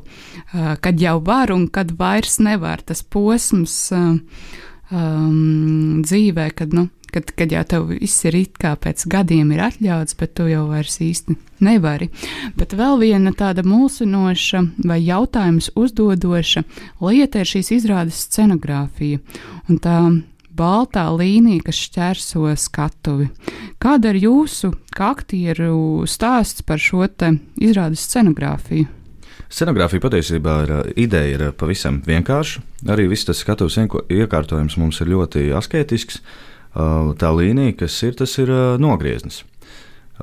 kad 0.53 1.03
jau 1.03 1.17
var 1.19 1.51
un 1.51 1.67
kad 1.67 1.91
vairs 1.99 2.39
nevar. 2.39 2.79
Tas 2.79 3.03
posms 3.03 3.75
um, 3.91 4.21
dzīvē, 6.05 6.47
kad 6.55 6.71
nu, 6.75 6.87
kad, 7.15 7.31
kad 7.31 7.51
jau 7.51 7.63
tev 7.63 7.87
viss 7.93 8.25
ir 8.27 8.35
it 8.35 8.57
kā 8.59 8.73
pēc 8.79 9.05
gadiem 9.11 9.53
ir 9.55 9.63
atļauts, 9.69 10.17
bet 10.19 10.35
tu 10.35 10.49
jau 10.49 10.65
vairs 10.67 10.97
īsti 11.03 11.37
nevari. 11.63 12.09
Bet 12.59 12.75
vēl 12.75 12.99
viena 12.99 13.31
tāda 13.35 13.63
mulsinoša 13.63 14.63
vai 14.83 14.99
jautājums 15.05 15.71
uzdodoša 15.79 16.65
lieta 17.05 17.43
ir 17.43 17.51
šīs 17.51 17.71
izrādes 17.77 18.25
scenogrāfija. 18.27 19.21
Un 19.69 19.79
tā 19.79 19.99
baltā 20.55 21.05
līnija, 21.15 21.63
kas 21.69 21.79
šķērso 21.87 22.51
skatuvi. 22.59 23.29
Kāda 23.79 24.11
ir 24.11 24.21
jūsu 24.27 24.73
kā 24.95 25.13
aktieru 25.15 26.03
stāsts 26.09 26.65
par 26.67 26.81
šo 26.81 27.05
izrādes 27.05 28.03
scenogrāfiju? 28.09 28.89
Scenogrāfija 29.45 30.01
patiesībā 30.01 30.55
ir 30.65 30.71
ideja 30.99 31.37
ir 31.37 31.43
pavisam 31.55 32.01
vienkārša. 32.03 32.63
Arī 32.91 33.05
viss 33.07 33.27
tas 33.27 33.39
skatuves 33.39 33.77
iekārtojums 33.79 34.75
mums 34.81 34.99
ir 35.03 35.11
ļoti 35.13 35.51
asketisks. 35.55 36.19
Uh, 36.19 36.54
tā 36.75 37.31
līnija, 37.35 37.75
kas 37.79 37.97
ir, 38.03 38.15
tas 38.19 38.35
ir 38.41 38.51
nogrieznis. 38.81 39.43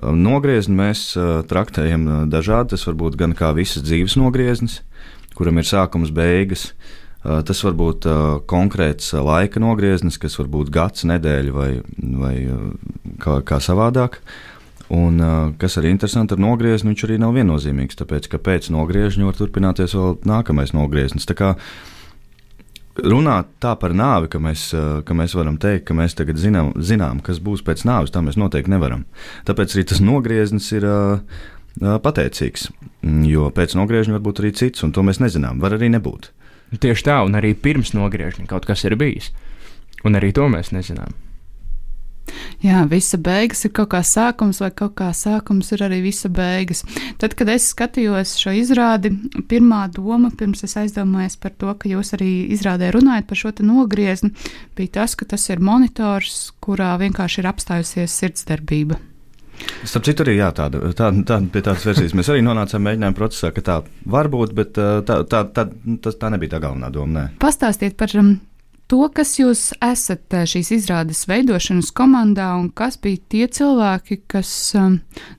Nogriezni 0.03 0.77
mēs 0.77 1.13
traktējam 1.49 2.29
dažādi. 2.33 2.73
Tas 2.75 2.87
var 2.89 2.97
būt 3.01 3.19
gan 3.21 3.37
kā 3.37 3.53
visas 3.57 3.85
dzīves 3.85 4.17
nogrieznis, 4.21 4.81
kuram 5.37 5.61
ir 5.61 5.69
sākums, 5.69 6.13
beigas. 6.15 6.71
Tas 7.23 7.61
var 7.63 7.77
būt 7.79 8.09
konkrēts 8.51 9.13
laika 9.15 9.61
nogrieznis, 9.63 10.19
kas 10.19 10.39
var 10.41 10.49
būt 10.53 10.73
gads, 10.75 11.05
nedēļa 11.07 11.53
vai, 11.55 11.71
vai 12.19 12.35
kā, 13.23 13.39
kā 13.47 13.61
savādāk. 13.63 14.19
Un, 14.93 15.23
kas 15.57 15.79
arī 15.81 15.93
interesanti 15.93 16.35
ar 16.35 16.43
nogriezni, 16.43 16.91
viņš 16.91 17.05
arī 17.07 17.21
nav 17.23 17.37
viennozīmīgs, 17.37 17.97
tāpēc 17.97 18.27
ka 18.33 18.41
pēc 18.43 18.69
nogriežņa 18.75 19.29
var 19.29 19.39
turpināties 19.39 19.95
vēl 19.97 20.19
nākamais 20.29 20.75
nogrieznis. 20.77 21.25
Tā 21.29 21.37
kā 21.39 21.55
uh, 21.55 21.71
runāt 23.01 23.49
tā 23.63 23.73
par 23.81 23.95
nāvi, 23.97 24.29
ka 24.33 24.39
mēs, 24.39 24.75
eh, 24.75 25.03
ka 25.03 25.15
mēs 25.15 25.35
varam 25.35 25.59
teikt, 25.59 25.87
ka 25.87 25.95
mēs 25.95 26.15
tagad 26.15 26.37
zinām, 26.37 26.73
zinām, 26.77 27.23
kas 27.23 27.39
būs 27.39 27.63
pēc 27.63 27.85
nāves, 27.85 28.11
tā 28.11 28.21
mēs 28.21 28.37
noteikti 28.37 28.71
nevaram. 28.71 29.05
Tāpēc 29.47 29.77
arī 29.77 29.87
tas 29.89 30.01
nogrieznis 30.01 30.73
ir 30.73 30.85
uh, 30.85 31.19
pateicīgs, 31.81 32.71
mm, 33.03 33.25
jo 33.27 33.51
pēc 33.51 33.75
nogriežņa 33.75 34.13
var 34.13 34.21
būt 34.21 34.41
arī 34.41 34.53
cits, 34.55 34.83
un 34.83 34.93
to 34.93 35.03
mēs 35.03 35.21
nezinām. 35.21 35.61
Var 35.61 35.79
arī 35.79 35.89
nebūt. 35.89 36.31
Tieši 36.73 37.05
tā, 37.05 37.25
un 37.25 37.37
arī 37.37 37.55
pirms 37.55 37.93
nogriežņa 37.93 38.47
kaut 38.49 38.67
kas 38.67 38.85
ir 38.85 38.97
bijis, 38.97 39.33
un 40.05 40.17
arī 40.17 40.33
to 40.33 40.49
mēs 40.49 40.73
nezinām. 40.73 41.13
Jā, 42.63 42.85
visa 42.87 43.19
beigas 43.19 43.65
ir 43.67 43.73
kaut 43.75 43.91
kā 43.93 44.01
sākums, 44.07 44.61
vai 44.63 44.71
kaut 44.71 44.95
kā 45.01 45.09
sākums 45.17 45.73
ir 45.75 45.83
arī 45.83 45.99
visa 46.05 46.31
beigas. 46.33 46.85
Tad, 47.19 47.35
kad 47.39 47.51
es 47.51 47.67
skatījos 47.73 48.37
šo 48.39 48.55
izrādi, 48.55 49.11
pirmā 49.51 49.85
doma, 49.93 50.31
pirms 50.39 50.63
es 50.67 50.77
aizdomājos 50.79 51.39
par 51.43 51.57
to, 51.59 51.75
ka 51.75 51.91
jūs 51.91 52.15
arī 52.17 52.31
izrādē 52.55 52.93
runājat 52.95 53.27
par 53.29 53.41
šo 53.43 53.55
nogriezni, 53.67 54.31
bija 54.79 55.01
tas, 55.01 55.17
ka 55.19 55.27
tas 55.35 55.49
ir 55.51 55.63
monitors, 55.63 56.53
kurā 56.63 56.95
vienkārši 57.03 57.43
ir 57.43 57.51
apstājusies 57.51 58.21
sirdsdarbība. 58.23 59.01
Starp 59.85 60.07
citu, 60.07 60.25
arī 60.25 60.39
jā, 60.39 60.49
tāda, 60.57 60.81
tāda, 60.97 61.23
tāda, 61.27 61.51
pie 61.53 61.63
tādas 61.63 61.85
versijas 61.87 62.15
mēs 62.19 62.31
arī 62.33 62.43
nonācām 62.47 62.83
mēģinājuma 62.87 63.19
procesā, 63.19 63.53
ka 63.55 63.63
tā 63.67 63.77
var 64.11 64.31
būt, 64.33 64.55
bet 64.59 64.73
tā, 64.79 64.89
tā, 65.07 65.21
tā, 65.27 65.45
tā, 65.53 66.15
tā 66.19 66.31
nebija 66.33 66.57
tā 66.57 66.63
galvenā 66.65 66.91
doma. 66.95 67.13
Nē. 67.13 67.25
Pastāstiet 67.43 67.99
par 68.01 68.15
um, 68.19 68.37
to, 68.93 69.01
kas 69.15 69.37
jūs 69.41 69.71
esat 69.81 70.35
eh, 70.37 70.45
šīs 70.49 70.73
izrādes 70.77 71.25
veidošanas 71.31 71.89
komandā 71.97 72.51
un 72.61 72.69
kas 72.77 72.99
bija 73.01 73.23
tie 73.33 73.47
cilvēki, 73.49 74.19
kas 74.31 74.51
um, 74.77 74.99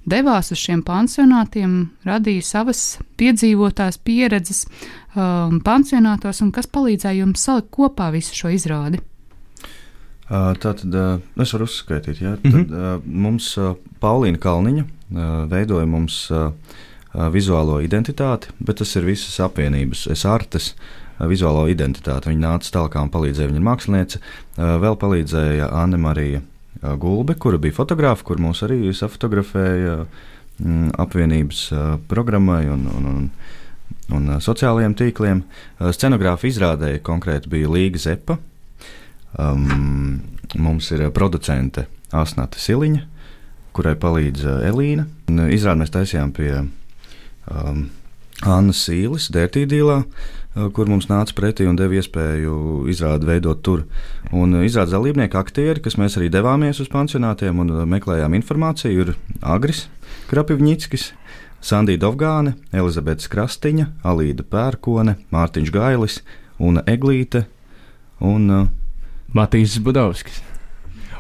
devās 0.10 0.50
uz 0.56 0.62
šiem 0.62 0.82
pansionātiem, 0.86 1.76
radīja 2.08 2.48
savas 2.48 2.82
piedzīvotās 3.20 4.00
pieredzes 4.02 4.64
um, 4.66 5.60
pansionātos 5.66 6.42
un 6.42 6.50
kas 6.56 6.70
palīdzēja 6.74 7.22
jums 7.22 7.46
salikt 7.46 7.70
kopā 7.78 8.10
visu 8.16 8.34
šo 8.38 8.54
izrādi. 8.56 9.04
Tā 10.24 10.72
tad 10.74 10.96
es 11.44 11.52
varu 11.54 11.68
uzskaitīt, 11.68 12.22
ja? 12.24 12.32
mm 12.40 12.50
-hmm. 12.50 12.66
tad, 12.72 13.06
mums 13.06 13.52
Paulīna 14.02 14.40
Kalniņa 14.42 14.86
veidoja 15.52 15.86
mums 15.86 16.32
vizuālo 17.14 17.78
identitāti, 17.84 18.50
bet 18.58 18.80
tas 18.82 18.96
ir 18.96 19.06
visas 19.06 19.38
apvienības, 19.44 20.08
es 20.10 20.26
artes, 20.26 20.72
uh, 20.74 21.03
vizuālo 21.20 21.66
identitāti. 21.72 22.32
Viņa 22.32 22.44
nāca 22.44 22.72
tālāk 22.78 22.98
un 23.02 23.12
palīdzēja. 23.14 23.52
Viņa 23.52 23.62
ir 23.62 23.68
māksliniece. 23.68 24.22
Vēl 24.58 24.98
palīdzēja 25.02 25.70
Anna 25.82 26.00
Marija 26.02 26.42
Gulbe, 27.00 27.36
kura 27.40 27.60
bija 27.62 27.78
fotografa, 27.78 28.26
kur 28.28 28.42
mūs 28.44 28.64
arī 28.66 28.92
safotografēja 28.96 30.04
mm, 30.04 30.96
apvienības 31.00 31.62
programmai 32.12 32.66
un, 32.74 32.88
un, 32.92 33.10
un, 33.12 33.30
un 34.18 34.34
sociālajiem 34.44 34.98
tīkliem. 35.00 35.44
Scenogrāfa 35.96 36.50
izrādēja 36.50 37.04
konkrēti 37.06 37.52
bija 37.54 37.72
Līga 37.72 38.02
Zepa. 38.04 38.40
Um, 39.34 40.22
mums 40.62 40.92
ir 40.94 41.08
producente 41.16 41.88
Asnata 42.14 42.60
Siliņa, 42.62 43.08
kurai 43.74 43.96
palīdz 43.98 44.46
Elīna. 44.68 45.08
Izrādi 45.50 45.82
mēs 45.82 45.94
taisījām 45.96 46.34
pie 46.36 46.52
um, 46.62 47.88
Anna 48.44 48.76
Sīlis, 48.76 49.30
Dērtīdīlā. 49.34 50.04
Eh, 50.54 50.68
kur 50.70 50.86
mums 50.86 51.08
nāca 51.10 51.34
pretī 51.34 51.66
un 51.66 51.78
deva 51.80 51.96
iespēju 51.98 52.86
izrādi 52.92 53.26
veidot 53.26 53.64
tur. 53.66 53.88
Un 54.30 54.54
eh, 54.60 54.68
izrādes 54.68 54.94
dalībnieki, 54.94 55.38
aktieri, 55.40 55.82
kas 55.82 55.98
mēs 55.98 56.20
arī 56.20 56.30
devāmies 56.30 56.78
uz 56.84 56.92
pansionātiem 56.94 57.64
un 57.64 57.74
eh, 57.74 57.82
meklējām 57.90 58.38
informāciju, 58.38 59.08
ir 59.08 59.42
Agris 59.42 59.88
Krapivņickis. 60.30 61.10
Sandija 61.64 62.04
Dovgāne, 62.04 62.58
Elizabete 62.76 63.30
Krastiņa, 63.32 63.88
Alīda 64.06 64.46
Pērkone, 64.46 65.16
Mārtiņš 65.34 65.74
Gailis 65.74 66.20
un 66.60 66.82
Eglīte 66.84 67.46
un 68.20 68.68
Matīs 69.34 69.80
Budovskis. 69.82 70.44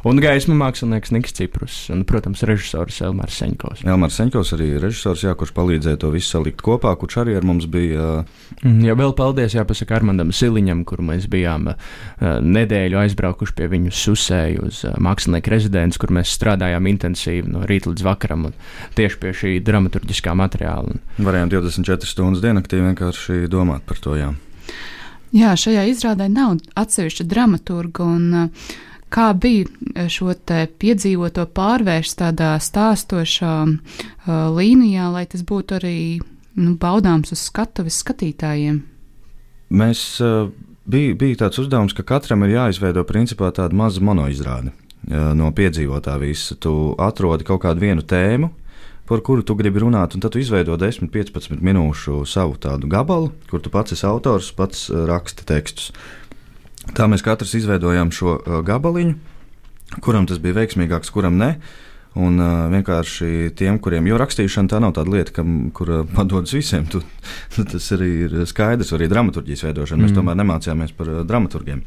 Un 0.03 0.19
gaismu 0.19 0.51
mākslinieks 0.59 1.13
Niks 1.15 1.31
Ciprus, 1.37 1.75
un, 1.93 2.01
protams, 2.07 2.41
režisors 2.43 2.97
Elmārs 3.05 3.37
Seņkovs. 3.39 3.85
Elmārs 3.87 4.17
Seņkovs 4.19 4.51
arī 4.57 4.67
režisors, 4.83 5.23
jā, 5.23 5.31
kurš 5.39 5.53
palīdzēja 5.55 6.01
to 6.01 6.09
visu 6.11 6.27
salikt 6.33 6.59
kopā, 6.65 6.91
kurš 6.99 7.21
arī 7.21 7.37
ar 7.39 7.47
mums 7.47 7.69
bija. 7.71 8.09
Uh... 8.19 8.75
Jā, 8.83 8.97
vēl 8.99 9.15
paldies, 9.15 9.55
jāpasaka 9.55 9.95
Armandam 10.01 10.35
Siliņam, 10.35 10.83
kur 10.89 10.99
mēs 11.07 11.29
bijām 11.31 11.71
nedēļu 12.19 12.99
aizbraukuši 13.05 13.55
pie 13.55 13.71
viņu 13.71 13.95
susēju 13.95 14.67
uz 14.67 14.83
mākslinieku 14.99 15.55
rezidenci, 15.55 16.03
kur 16.03 16.11
mēs 16.19 16.35
strādājām 16.35 16.91
intensīvi 16.91 17.55
no 17.55 17.63
rīta 17.69 17.93
līdz 17.93 18.07
vakaram 18.11 18.49
tieši 18.99 19.23
pie 19.23 19.35
šī 19.39 19.57
dramaturgiskā 19.63 20.35
materiāla. 20.35 20.99
Varējām 21.23 21.55
24 21.55 22.11
stundas 22.11 22.43
diennaktī 22.43 22.83
vienkārši 22.83 23.45
domāt 23.47 23.87
par 23.87 24.03
to, 24.03 24.19
jā. 24.19 24.33
Jā, 25.33 25.55
šajā 25.57 25.87
izrādē 25.89 26.27
nav 26.29 26.59
atsevišķa 26.77 27.23
dramaturga. 27.25 28.05
Un, 28.05 28.33
uh, 28.43 28.81
Kā 29.13 29.29
bija 29.37 29.67
eh, 29.93 30.07
šo 30.09 30.33
piedzīvoto 30.81 31.45
pārvērst 31.53 32.17
tādā 32.21 32.55
stāstošā 32.57 33.55
uh, 33.65 34.31
līnijā, 34.55 35.09
lai 35.13 35.25
tas 35.29 35.43
būtu 35.45 35.77
arī 35.77 35.97
nu, 36.57 36.73
baudāms 36.81 37.33
uz 37.35 37.43
skatuves 37.45 37.99
skatītājiem? 38.01 38.81
Mēs 39.73 40.01
uh, 40.21 40.49
bija, 40.89 41.13
bija 41.19 41.43
tāds 41.45 41.61
uzdevums, 41.61 41.93
ka 41.93 42.05
katram 42.05 42.45
ir 42.47 42.55
jāizveido 42.55 43.05
principā 43.05 43.51
tāda 43.53 43.77
maza 43.77 44.01
monoizrāde 44.01 44.73
uh, 44.73 45.31
no 45.37 45.51
piedzīvotā 45.53 46.17
visa. 46.21 46.57
Tu 46.57 46.73
atrodi 46.97 47.45
kaut 47.45 47.61
kādu 47.67 47.85
vienu 47.85 48.01
tēmu, 48.01 48.49
par 49.05 49.21
kuru 49.21 49.45
tu 49.45 49.53
gribi 49.59 49.83
runāt, 49.83 50.15
un 50.15 50.25
tad 50.25 50.33
tu 50.33 50.41
izveido 50.41 50.73
10, 50.79 51.11
15 51.13 51.61
minūšu 51.61 52.23
savu 52.29 52.57
tādu 52.57 52.89
gabalu, 52.89 53.29
kur 53.51 53.61
tu 53.61 53.69
pats 53.69 53.93
esi 53.93 54.07
autors, 54.09 54.49
pats 54.57 54.87
raksti 54.89 55.45
tekstus. 55.53 55.91
Tā 56.91 57.07
mēs 57.07 57.23
katrs 57.23 57.55
izveidojām 57.55 58.11
šo 58.11 58.35
uh, 58.35 58.59
gabaliņu, 58.65 59.15
kuram 60.03 60.27
tas 60.27 60.41
bija 60.43 60.59
veiksmīgāks, 60.59 61.13
kuram 61.13 61.39
ne. 61.39 61.55
Un 62.13 62.35
uh, 62.37 62.67
vienkārši 62.69 63.53
tiem, 63.57 63.79
kuriem 63.81 64.05
jau 64.05 64.19
rakstīšana 64.21 64.69
tā 64.69 64.77
nav 64.83 64.91
tāda 64.93 65.09
lieta, 65.15 65.33
kam, 65.33 65.71
kur 65.73 65.89
uh, 65.89 66.03
padodas 66.13 66.53
visiem, 66.53 66.85
tu, 66.85 67.01
tas 67.71 67.87
arī 67.95 68.09
ir 68.27 68.35
skaidrs, 68.49 68.91
arī 68.93 69.07
dramaturgijas 69.09 69.65
veidošana. 69.65 69.97
Mm. 69.97 70.05
Mēs 70.05 70.17
tomēr 70.19 70.37
nemācījāmies 70.43 70.93
par 70.99 71.09
uh, 71.09 71.23
dramaturgiem. 71.25 71.81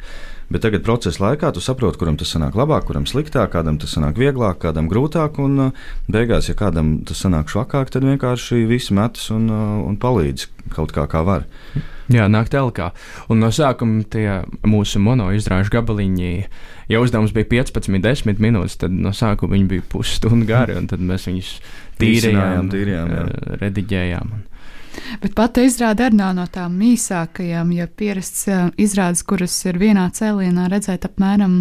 Bet 0.51 0.65
tagad 0.67 0.83
procesa 0.87 1.23
laikā 1.29 1.53
tu 1.55 1.63
saproti, 1.63 2.01
kuram 2.01 2.19
tas 2.19 2.33
sanāk 2.35 2.59
labāk, 2.59 2.89
kuram 2.89 3.07
sliktāk, 3.07 3.53
kādam 3.55 3.79
tas 3.83 3.95
sanāk 3.95 4.19
vieglāk, 4.19 4.59
kādam 4.65 4.91
grūtāk. 4.91 5.39
Un 5.43 5.69
uh, 5.69 5.87
beigās, 6.11 6.51
ja 6.51 6.59
kādam 6.59 6.97
tas 7.07 7.23
sanāk 7.23 7.53
švakāk, 7.53 7.95
tad 7.95 8.07
vienkārši 8.07 8.65
visi 8.67 8.99
metas 8.99 9.31
un, 9.35 9.47
uh, 9.47 9.77
un 9.87 10.01
palīdz 10.01 10.49
kaut 10.75 10.95
kā, 10.97 11.07
kā 11.11 11.23
var. 11.27 11.47
Mm. 11.77 11.93
Jā, 12.13 12.29
nāk 12.31 12.51
telkā. 12.53 12.93
Un 13.33 13.41
no 13.43 13.51
sākuma 13.55 14.05
tie 14.11 14.43
mūsu 14.67 15.01
mono 15.03 15.29
izrāžu 15.35 15.73
gabaliņi, 15.75 16.33
ja 16.93 17.03
uzdevums 17.03 17.35
bija 17.35 17.49
15, 17.57 17.99
10 18.03 18.43
minūtes, 18.43 18.79
tad 18.83 18.95
no 18.95 19.11
sākuma 19.17 19.57
viņi 19.57 19.71
bija 19.75 19.87
pusstundu 19.91 20.47
gari, 20.47 20.77
un 20.79 20.87
tad 20.91 21.03
mēs 21.03 21.27
viņus 21.31 21.55
tīrījām, 22.03 22.71
tīrījām 22.75 23.17
jā. 23.17 23.25
rediģējām. 23.63 24.37
Bet 25.21 25.35
pati 25.37 25.67
izrāda 25.69 26.07
arī 26.07 26.17
nav 26.17 26.33
no 26.39 26.47
tām 26.49 26.79
īsākajām, 26.87 27.73
ja 27.77 27.85
pierasts 28.01 28.47
izrādes, 28.81 29.23
kuras 29.29 29.53
ir 29.69 29.77
vienā 29.81 30.07
cēlienā 30.17 30.71
redzēt 30.73 31.05
apmēram 31.09 31.59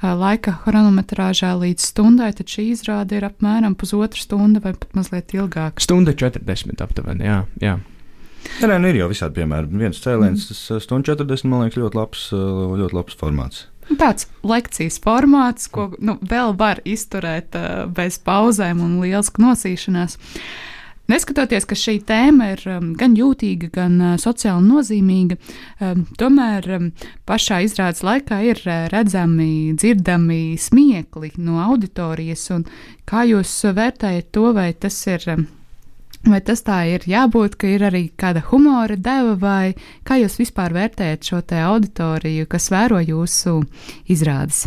laika 0.00 0.54
chronometrāžā 0.62 1.52
līdz 1.60 1.90
stundai, 1.90 2.30
tad 2.38 2.48
šī 2.48 2.70
izrāde 2.72 3.18
ir 3.18 3.28
apmēram 3.28 3.76
pusotra 3.78 4.22
stunda 4.22 4.62
vai 4.64 4.72
pat 4.78 4.96
mazliet 4.96 5.36
ilgāka. 5.36 5.84
Stunda 5.84 6.16
40 6.16 6.84
aptuveni, 6.86 7.28
jā. 7.28 7.42
jā. 7.60 7.76
Nē, 8.58 8.68
nē, 8.70 8.76
nu 8.82 8.90
ir 8.90 9.00
jau 9.02 9.08
visādi 9.10 9.40
piemēri. 9.40 9.70
Viens 9.80 10.00
cēliens, 10.02 10.44
mm. 10.44 10.52
tas 10.52 10.84
stundu 10.86 11.12
40, 11.12 11.50
man 11.50 11.66
liekas, 11.66 11.82
ļoti 11.82 11.98
labs, 11.98 12.28
ļoti 12.32 12.98
labs 12.98 13.18
formāts. 13.18 13.66
Tāds 13.96 14.26
lekcijas 14.44 14.98
formāts, 15.00 15.68
ko 15.72 15.88
nu, 16.04 16.18
vēl 16.20 16.52
var 16.58 16.82
izturēt 16.84 17.56
uh, 17.56 17.86
bez 17.88 18.18
pauzēm 18.20 18.82
un 18.84 18.98
liels 19.00 19.30
nosīšanās. 19.40 20.18
Neskatoties, 21.08 21.64
ka 21.64 21.76
šī 21.78 21.94
tēma 22.04 22.50
ir 22.52 22.64
um, 22.68 22.90
gan 23.00 23.14
jūtīga, 23.16 23.70
gan 23.72 23.94
uh, 23.96 24.16
sociāli 24.20 24.66
nozīmīga, 24.66 25.38
um, 25.80 26.04
tomēr 26.20 26.68
um, 26.76 26.90
pašā 27.28 27.62
izrādes 27.64 28.04
laikā 28.04 28.42
ir 28.50 28.60
uh, 28.66 28.84
redzami, 28.92 29.72
dzirdami 29.72 30.58
smiekli 30.60 31.32
no 31.40 31.62
auditorijas. 31.64 32.50
Kā 33.08 33.24
jūs 33.30 33.54
vērtējat 33.72 34.34
to, 34.36 34.50
vai 34.58 34.74
tas 34.76 35.00
ir? 35.08 35.24
Um, 35.32 35.48
Vai 36.26 36.40
tas 36.42 36.64
tā 36.66 36.80
ir 36.90 37.04
jābūt, 37.06 37.54
ka 37.60 37.68
ir 37.70 37.84
arī 37.86 38.08
kāda 38.18 38.42
humora 38.50 38.96
deva, 38.98 39.36
vai 39.38 39.76
kā 40.04 40.18
jūs 40.18 40.40
vispār 40.40 40.74
vērtējat 40.74 41.30
šo 41.30 41.44
te 41.46 41.60
auditoriju, 41.62 42.48
kas 42.50 42.72
vēro 42.74 42.98
jūsu 43.04 43.60
izrādes? 44.10 44.66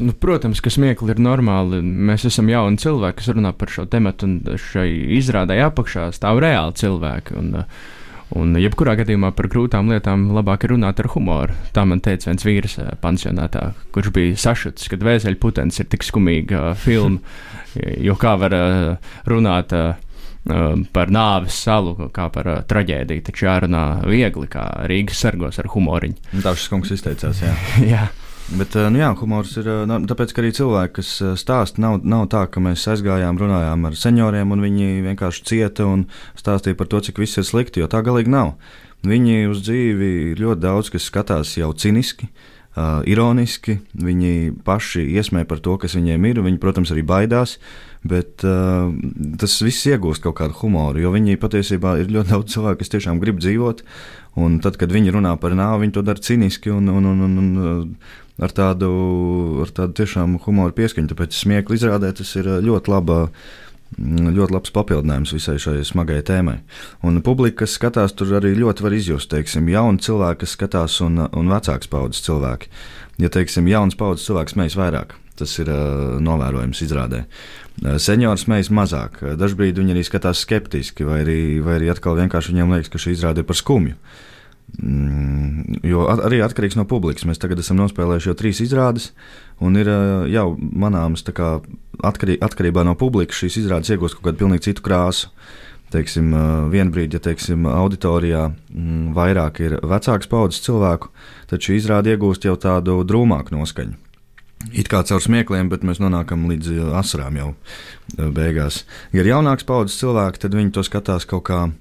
Nu, 0.00 0.12
protams, 0.12 0.60
ka 0.60 0.72
smiekli 0.72 1.14
ir 1.14 1.20
normāli. 1.22 1.80
Mēs 1.82 2.26
esam 2.28 2.48
jauni 2.50 2.80
cilvēki, 2.82 3.20
kas 3.20 3.32
runā 3.36 3.52
par 3.56 3.70
šo 3.72 3.86
tematu, 3.90 4.28
un 4.28 4.58
šai 4.58 4.88
izrādē 5.18 5.60
apakšā 5.68 6.08
stāv 6.16 6.42
reāli 6.42 6.74
cilvēki. 6.80 7.36
Un, 7.38 7.52
un 8.42 8.58
jebkurā 8.58 8.96
gadījumā 8.98 9.30
par 9.36 9.48
grūtām 9.52 9.92
lietām 9.92 10.26
labāk 10.34 10.66
ir 10.66 10.74
runāt 10.74 11.00
ar 11.00 11.08
humoru. 11.14 11.56
Tā 11.76 11.86
man 11.88 12.02
teica 12.04 12.32
viens 12.32 12.46
vīrs 12.48 12.78
eh, 12.82 12.92
pansionātā, 13.02 13.68
kurš 13.94 14.12
bija 14.16 14.38
sašuts, 14.48 14.90
kad 14.92 15.04
vēzeļputens 15.06 15.78
ir 15.84 15.90
tik 15.94 16.06
skumīga 16.08 16.72
filma, 16.82 17.22
jo 17.76 18.16
kā 18.20 18.34
var 18.40 18.54
eh, 18.56 19.12
runāt 19.30 19.74
eh, 19.76 19.92
par 20.92 21.12
nāves 21.14 21.60
salu, 21.64 21.94
kā 22.14 22.26
par 22.34 22.50
traģēdiju. 22.68 23.24
Taču 23.28 23.46
jārunā 23.46 23.84
viegli, 24.08 24.48
kā 24.50 24.66
Rīgas 24.90 25.22
sargos 25.22 25.60
ar 25.62 25.70
humoriņu. 25.70 26.42
Tā 26.42 26.56
šis 26.58 26.72
kungs 26.72 26.92
izteicās, 26.96 27.44
jā. 27.44 27.54
jā. 27.94 28.08
Bet, 28.52 28.74
nu, 28.90 28.98
jā, 28.98 29.12
humors 29.16 29.54
ir 29.60 29.68
nu, 29.88 30.00
tāpēc, 30.10 30.32
ka 30.34 30.42
arī 30.42 30.50
cilvēki, 30.56 30.96
kas 30.98 31.12
stāsta, 31.40 31.80
nav, 31.80 32.00
nav 32.02 32.26
tā, 32.32 32.42
ka 32.50 32.60
mēs 32.60 32.82
aizgājām, 32.90 33.38
runājām 33.38 33.86
ar 33.86 33.96
senioriem, 33.96 34.50
un 34.52 34.64
viņi 34.66 35.04
vienkārši 35.06 35.46
cieta 35.46 35.86
un 35.88 36.08
stāstīja 36.36 36.76
par 36.76 36.90
to, 36.90 37.00
cik 37.06 37.22
viss 37.22 37.38
ir 37.38 37.46
slikti, 37.48 37.80
jo 37.80 37.88
tā 37.88 38.02
galīgi 38.04 38.34
nav. 38.34 38.56
Viņi 39.06 39.46
uz 39.50 39.62
dzīvi 39.62 40.10
ļoti 40.42 40.62
daudz, 40.66 40.90
kas 40.92 41.06
skatās 41.06 41.54
jau 41.56 41.70
ciniski, 41.78 42.28
uh, 42.28 42.50
ironiski, 43.04 43.78
viņi 43.92 44.54
paši 44.64 45.04
iesmē 45.18 45.44
par 45.48 45.60
to, 45.60 45.76
kas 45.80 45.96
viņiem 45.98 46.24
ir, 46.30 46.40
viņi, 46.44 46.60
protams, 46.62 46.92
arī 46.94 47.04
baidās. 47.04 47.58
Bet 48.02 48.42
uh, 48.48 48.88
tas 49.38 49.52
viss 49.62 49.86
iegūst 49.86 50.24
kaut 50.24 50.40
kādu 50.40 50.56
humoru, 50.58 50.98
jo 51.04 51.12
viņi 51.14 51.38
patiesībā 51.38 52.00
ir 52.00 52.10
ļoti 52.10 52.32
daudz 52.32 52.56
cilvēku, 52.56 52.80
kas 52.80 52.90
tiešām 52.96 53.20
grib 53.22 53.38
dzīvot. 53.38 53.84
Un 54.42 54.56
tad, 54.64 54.78
kad 54.80 54.90
viņi 54.90 55.12
runā 55.14 55.36
par 55.38 55.54
nāvi, 55.54 55.84
viņi 55.84 55.94
to 55.94 56.02
dara 56.06 56.24
ciniski 56.24 56.72
un, 56.72 56.88
un, 56.88 57.06
un, 57.12 57.20
un, 57.28 57.36
un 57.38 58.42
ar 58.42 58.54
tādu, 58.56 58.88
ar 59.62 59.70
tādu 59.76 59.98
tiešām 60.00 60.38
humoru 60.42 60.74
pieskaņu. 60.76 61.12
Tāpēc 61.12 61.36
smieklu 61.36 61.76
izrādē 61.78 62.10
tas 62.16 62.32
ir 62.40 62.48
ļoti 62.64 62.92
laba. 62.92 63.26
Ļoti 64.00 64.54
labs 64.54 64.72
papildinājums 64.72 65.34
visai 65.36 65.58
šai 65.60 65.82
smagajai 65.84 66.24
tēmai. 66.30 66.56
Un 67.04 67.20
publika, 67.24 67.62
kas 67.62 67.76
skatās, 67.76 68.14
tur 68.16 68.32
arī 68.38 68.54
ļoti 68.56 68.86
var 68.86 68.96
izjust, 68.96 69.30
teiksim, 69.32 69.68
jauni 69.68 70.00
cilvēki, 70.02 70.40
kas 70.44 70.56
skatās, 70.56 70.96
un, 71.04 71.20
un 71.28 71.52
vecāks 71.52 71.90
paudzes 71.92 72.24
cilvēki. 72.24 72.72
Ja, 73.20 73.28
teiksim, 73.32 73.68
jauns 73.68 73.98
paudzes 74.00 74.24
cilvēks 74.30 74.56
mēs 74.56 74.78
vairāk, 74.80 75.12
tas 75.38 75.52
ir 75.60 75.68
uh, 75.68 76.16
novērojams 76.24 76.80
izrādē. 76.86 77.26
Uh, 77.82 78.00
seniors 78.00 78.48
mēs 78.48 78.72
mazāk. 78.72 79.20
Dažbrīd 79.36 79.76
viņi 79.82 79.96
arī 79.96 80.08
skatās 80.08 80.40
skeptiski, 80.46 81.04
vai 81.08 81.20
arī, 81.26 81.40
vai 81.64 81.76
arī 81.76 81.92
atkal 81.92 82.16
vienkārši 82.16 82.54
viņiem 82.54 82.76
liekas, 82.78 82.92
ka 82.92 83.02
šī 83.02 83.18
izrāde 83.18 83.44
ir 83.44 83.50
par 83.50 83.60
skumju. 83.60 83.98
Uh, 83.98 84.32
jo 84.80 86.04
arī 86.08 86.40
atkarīgs 86.44 86.78
no 86.78 86.86
publikas. 86.88 87.26
Mēs 87.28 87.40
tagad 87.42 87.60
esam 87.60 87.78
nospēlējuši 87.82 88.30
jau 88.30 88.36
trīs 88.38 88.62
izrādes, 88.64 89.10
un 89.60 89.76
ir 89.78 89.90
jau 90.32 90.46
manāms, 90.58 91.24
ka 91.34 91.58
atkarī, 92.02 92.38
atkarībā 92.40 92.84
no 92.86 92.96
publikas 92.98 93.42
šīs 93.42 93.62
izrādes 93.64 93.92
iegūst 93.92 94.18
kaut 94.18 94.30
kādu 94.30 94.44
pilnīgi 94.44 94.70
citu 94.70 94.86
krāsu. 94.86 95.32
Teiksim, 95.92 96.30
vienbrīd, 96.72 97.12
ja 97.12 97.20
teiksim, 97.20 97.66
auditorijā 97.68 98.46
mm, 98.48 99.10
vairāk 99.12 99.60
ir 99.60 99.74
vecāks 99.84 100.30
paudzes 100.30 100.64
cilvēku, 100.64 101.10
tad 101.50 101.60
šī 101.60 101.76
izrāde 101.76 102.14
iegūst 102.14 102.48
jau 102.48 102.54
tādu 102.56 103.02
drūmāku 103.04 103.52
noskaņu. 103.52 103.98
It 104.72 104.88
kā 104.88 105.02
caur 105.04 105.20
smiekliem, 105.20 105.68
bet 105.68 105.84
mēs 105.84 106.00
nonākam 106.00 106.46
līdz 106.48 106.94
asarām 106.96 107.36
jau 107.36 107.50
beigās. 108.16 108.86
Ja 109.12 109.20
ir 109.20 109.34
jaunāks 109.34 109.68
paudzes 109.68 109.98
cilvēki, 110.00 110.40
tad 110.46 110.56
viņi 110.56 110.72
to 110.72 110.86
skatās 110.86 111.28
kaut 111.28 111.44
kādā 111.50 111.74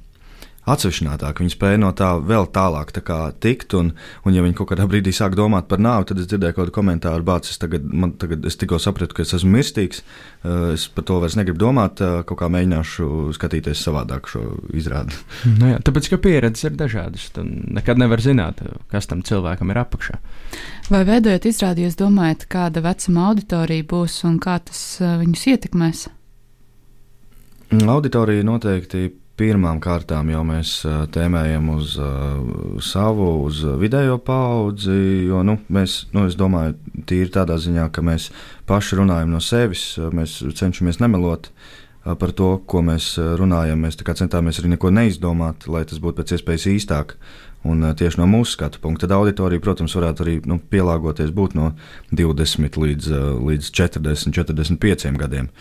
atsevišķinātāk. 0.70 1.42
Viņi 1.42 1.54
spēja 1.56 1.80
no 1.82 1.90
tā 1.98 2.12
vēl 2.22 2.46
tālāk 2.54 2.92
tā 2.94 3.02
kā, 3.06 3.20
tikt. 3.42 3.74
Un, 3.78 3.92
un, 4.26 4.36
ja 4.36 4.44
viņi 4.46 4.56
kaut 4.58 4.70
kādā 4.72 4.86
brīdī 4.90 5.14
sāk 5.16 5.36
domāt 5.38 5.68
par 5.72 5.82
nāvi, 5.82 6.10
tad 6.12 6.22
es 6.22 6.30
dzirdēju 6.30 6.56
kaut 6.56 6.68
kādu 6.68 6.76
komentāru, 6.76 7.26
bācis, 7.26 7.56
es 7.56 7.62
tagad, 7.62 7.86
man, 7.88 8.14
tagad 8.22 8.46
es 8.48 8.60
tikko 8.62 8.78
sapratu, 8.82 9.18
ka 9.18 9.26
es 9.26 9.34
esmu 9.38 9.56
mirstīgs. 9.58 10.04
Eh, 10.46 10.74
es 10.76 10.88
par 10.94 11.08
to 11.10 11.20
vairs 11.24 11.38
negribu 11.40 11.62
domāt. 11.64 12.04
Eh, 12.04 12.22
kaut 12.30 12.42
kā 12.42 12.50
mēģināšu 12.54 13.34
skatīties 13.38 13.82
savādāk 13.88 14.30
šo 14.32 14.46
izrādi. 14.78 15.18
Nu 15.62 15.68
jā, 15.68 15.82
tāpēc, 15.84 16.08
ka 16.14 16.18
pieredzes 16.22 16.70
ir 16.70 16.78
dažādas. 16.80 17.28
Tu 17.36 17.44
nekad 17.46 18.00
nevar 18.00 18.22
zināt, 18.24 18.62
kas 18.90 19.10
tam 19.10 19.22
cilvēkam 19.26 19.70
ir 19.74 19.82
apakšā. 19.82 20.18
Vai 20.90 21.02
veidojot 21.06 21.46
izrādi, 21.50 21.86
jūs 21.86 21.98
domājat, 22.00 22.48
kāda 22.52 22.82
vecuma 22.86 23.28
auditorija 23.30 23.86
būs 23.90 24.22
un 24.30 24.40
kā 24.42 24.58
tas 24.64 24.82
eh, 25.02 25.18
viņus 25.22 25.48
ietekmēs? 25.54 26.08
Auditorija 27.72 28.44
noteikti 28.44 29.06
pirmām 29.42 29.82
kārtām 29.82 30.30
jau 30.30 30.44
mēs 30.46 30.78
tēmējam 31.16 31.70
uz 31.74 31.98
savu, 32.86 33.28
uz 33.48 33.64
vidējo 33.82 34.20
paudzi, 34.26 34.98
jo 35.32 35.42
nu, 35.48 35.58
mēs, 35.74 36.04
nu, 36.14 36.28
es 36.30 36.38
domāju, 36.38 36.78
tīri 37.10 37.34
tādā 37.34 37.58
ziņā, 37.62 37.90
ka 37.94 38.04
mēs 38.06 38.30
paši 38.70 39.02
runājam 39.02 39.34
no 39.34 39.42
sevis, 39.44 39.96
mēs 40.14 40.40
cenšamies 40.60 41.02
nemelot 41.02 41.50
par 42.02 42.34
to, 42.38 42.56
ko 42.70 42.82
mēs 42.86 43.14
runājam. 43.40 43.82
Mēs 43.86 44.00
centāmies 44.02 44.62
arī 44.62 44.76
neko 44.76 44.94
neizdomāt, 44.94 45.68
lai 45.70 45.84
tas 45.90 46.02
būtu 46.02 46.22
pēc 46.22 46.38
iespējas 46.38 46.70
īstāk. 46.76 47.16
Un 47.68 47.84
tieši 47.94 48.18
no 48.18 48.26
mūsu 48.26 48.56
skatu 48.56 48.80
punkta, 48.82 49.06
tad 49.06 49.20
auditorija, 49.20 49.62
protams, 49.62 49.94
varētu 49.94 50.24
arī 50.24 50.34
nu, 50.50 50.58
pielāgoties 50.72 51.30
būt 51.36 51.54
no 51.54 51.68
20 52.10 52.80
līdz, 52.82 53.10
līdz 53.38 53.68
40, 53.78 54.34
45 54.34 55.20
gadiem. 55.22 55.52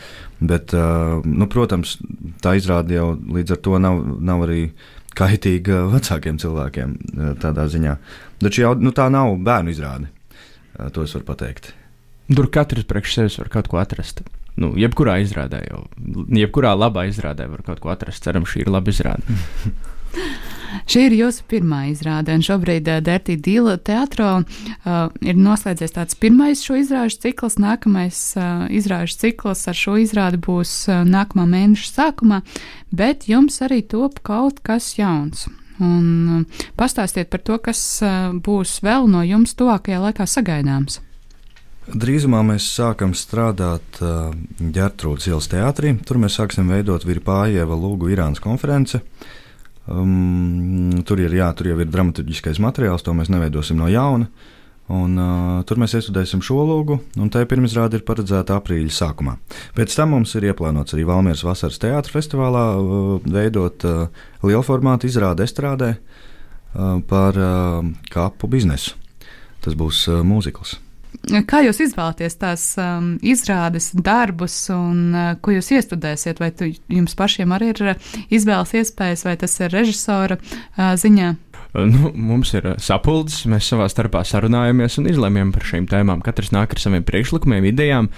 Bet, 0.40 0.72
nu, 0.72 1.48
protams, 1.52 1.98
tā 2.40 2.54
izrāda 2.56 2.96
jau 2.96 3.10
līdz 3.20 3.52
ar 3.52 3.60
to 3.66 3.82
nav, 3.84 4.00
nav 4.16 4.46
arī 4.46 4.62
kaitīga 5.18 5.82
vecākiem 5.96 6.40
cilvēkiem 6.40 6.96
tādā 7.42 7.68
ziņā. 7.68 7.98
Taču 8.40 8.64
jau 8.64 8.72
nu, 8.80 8.94
tā 8.96 9.10
nav 9.12 9.34
bērnu 9.44 9.74
izrāde. 9.74 10.08
To 10.80 11.04
es 11.04 11.12
varu 11.12 11.28
pateikt. 11.28 11.74
Tur 12.30 12.48
katrs 12.48 12.86
priekš 12.88 13.16
sevis 13.18 13.36
var 13.42 13.50
kaut 13.52 13.68
ko 13.68 13.80
atrast. 13.82 14.22
Nu, 14.60 14.72
jebkurā 14.78 15.18
izrādē, 15.20 15.60
jau 15.68 15.82
jebkurā 16.32 16.72
labā 16.78 17.04
izrādē 17.10 17.44
var 17.50 17.60
kaut 17.66 17.82
ko 17.84 17.92
atrast. 17.92 18.24
Ceram, 18.24 18.48
šī 18.48 18.64
ir 18.64 18.72
laba 18.72 18.92
izrāde. 18.94 19.36
Šī 20.90 21.06
ir 21.08 21.16
jūsu 21.18 21.44
pirmā 21.50 21.84
izrāde, 21.90 22.34
un 22.34 22.44
šobrīd 22.44 22.88
uh, 22.88 23.00
Dirty 23.04 23.36
Deal 23.40 23.70
teātrā 23.78 24.30
uh, 24.40 25.10
ir 25.24 25.38
noslēdzies 25.38 25.96
tāds 25.96 26.18
pirmais 26.20 26.62
šo 26.64 26.78
izrāžu 26.80 27.20
cikls. 27.26 27.58
Nākamais 27.60 28.18
uh, 28.38 28.66
izrāžu 28.72 29.18
cikls 29.24 29.66
ar 29.70 29.78
šo 29.78 29.98
izrādi 30.02 30.40
būs 30.40 30.74
uh, 30.90 31.02
nākamā 31.06 31.46
mēneša 31.50 31.90
sākumā, 31.92 32.42
bet 32.94 33.28
jums 33.30 33.60
arī 33.66 33.82
top 33.86 34.22
kaut 34.26 34.62
kas 34.66 34.94
jauns. 34.98 35.48
Un 35.80 36.06
uh, 36.40 36.64
pastāstiet 36.78 37.30
par 37.32 37.42
to, 37.44 37.56
kas 37.62 37.80
uh, 38.04 38.32
būs 38.36 38.80
vēl 38.84 39.08
no 39.10 39.24
jums 39.26 39.56
tuvākajā 39.58 40.02
laikā 40.08 40.28
sagaidāms. 40.28 41.00
Drīzumā 41.90 42.42
mēs 42.46 42.68
sākam 42.70 43.14
strādāt 43.16 43.98
uh, 44.04 44.30
Gertrūdas 44.60 45.26
ielas 45.26 45.48
teātrī. 45.50 45.96
Tur 46.06 46.20
mēs 46.22 46.36
sāksim 46.38 46.68
veidot 46.70 47.06
Virpājieva 47.08 47.74
Lūgu 47.74 48.12
Irānas 48.12 48.42
konferenci. 48.42 49.00
Um, 49.90 51.02
tur, 51.06 51.18
ir, 51.18 51.34
jā, 51.34 51.48
tur 51.56 51.70
jau 51.72 51.76
ir 51.82 51.90
dramaturgiskais 51.90 52.60
materiāls, 52.62 53.02
to 53.02 53.14
mēs 53.16 53.30
neveidosim 53.32 53.80
no 53.80 53.88
jauna. 53.90 54.28
Un, 54.90 55.14
uh, 55.22 55.60
tur 55.66 55.78
mēs 55.78 55.94
iestudēsim 55.94 56.40
šo 56.42 56.64
logu, 56.66 56.96
un 57.18 57.30
tā 57.30 57.44
pirmizrāde 57.46 58.00
ir 58.00 58.04
paredzēta 58.06 58.56
aprīļa 58.58 58.94
sākumā. 58.94 59.36
Pēc 59.76 59.94
tam 59.94 60.16
mums 60.16 60.34
ir 60.34 60.48
ieplānots 60.50 60.96
arī 60.96 61.06
Valmieras 61.06 61.44
vasaras 61.46 61.78
teātris 61.82 62.16
festivālā 62.16 62.64
uh, 62.74 63.12
veidot 63.22 63.86
uh, 63.86 64.24
lielformātu 64.42 65.06
izrādi 65.06 65.46
estrādē 65.46 65.92
uh, 65.94 66.98
par 67.06 67.38
uh, 67.38 67.86
kapu 68.10 68.50
biznesu. 68.50 68.98
Tas 69.62 69.78
būs 69.78 70.08
uh, 70.10 70.24
mūzikls. 70.26 70.80
Kā 71.46 71.60
jūs 71.66 71.80
izvēlaties 71.84 72.38
tās 72.40 72.64
um, 72.80 73.12
izrādes, 73.22 73.90
darbus, 73.94 74.54
un 74.74 75.00
uh, 75.12 75.30
ko 75.42 75.54
jūs 75.56 75.70
iestudēsiet? 75.76 76.40
Vai 76.42 76.50
tu, 76.54 76.70
jums 76.90 77.16
pašiem 77.18 77.52
arī 77.54 77.72
ir 77.74 77.94
izvēles 78.32 78.74
iespējas, 78.80 79.26
vai 79.26 79.36
tas 79.40 79.58
ir 79.60 79.74
režisora 79.74 80.38
uh, 80.40 80.92
ziņā? 81.00 81.34
Nu, 81.70 82.10
mums 82.14 82.50
ir 82.58 82.66
sapulces, 82.82 83.44
mēs 83.50 83.68
savā 83.70 83.86
starpā 83.90 84.24
sarunājamies 84.26 84.98
un 84.98 85.06
izlemjam 85.10 85.52
par 85.54 85.66
šīm 85.68 85.86
tēmām. 85.90 86.22
Katrs 86.26 86.50
nāk 86.54 86.74
ar 86.74 86.82
saviem 86.82 87.04
priekšlikumiem, 87.06 87.68
idejām 87.70 88.10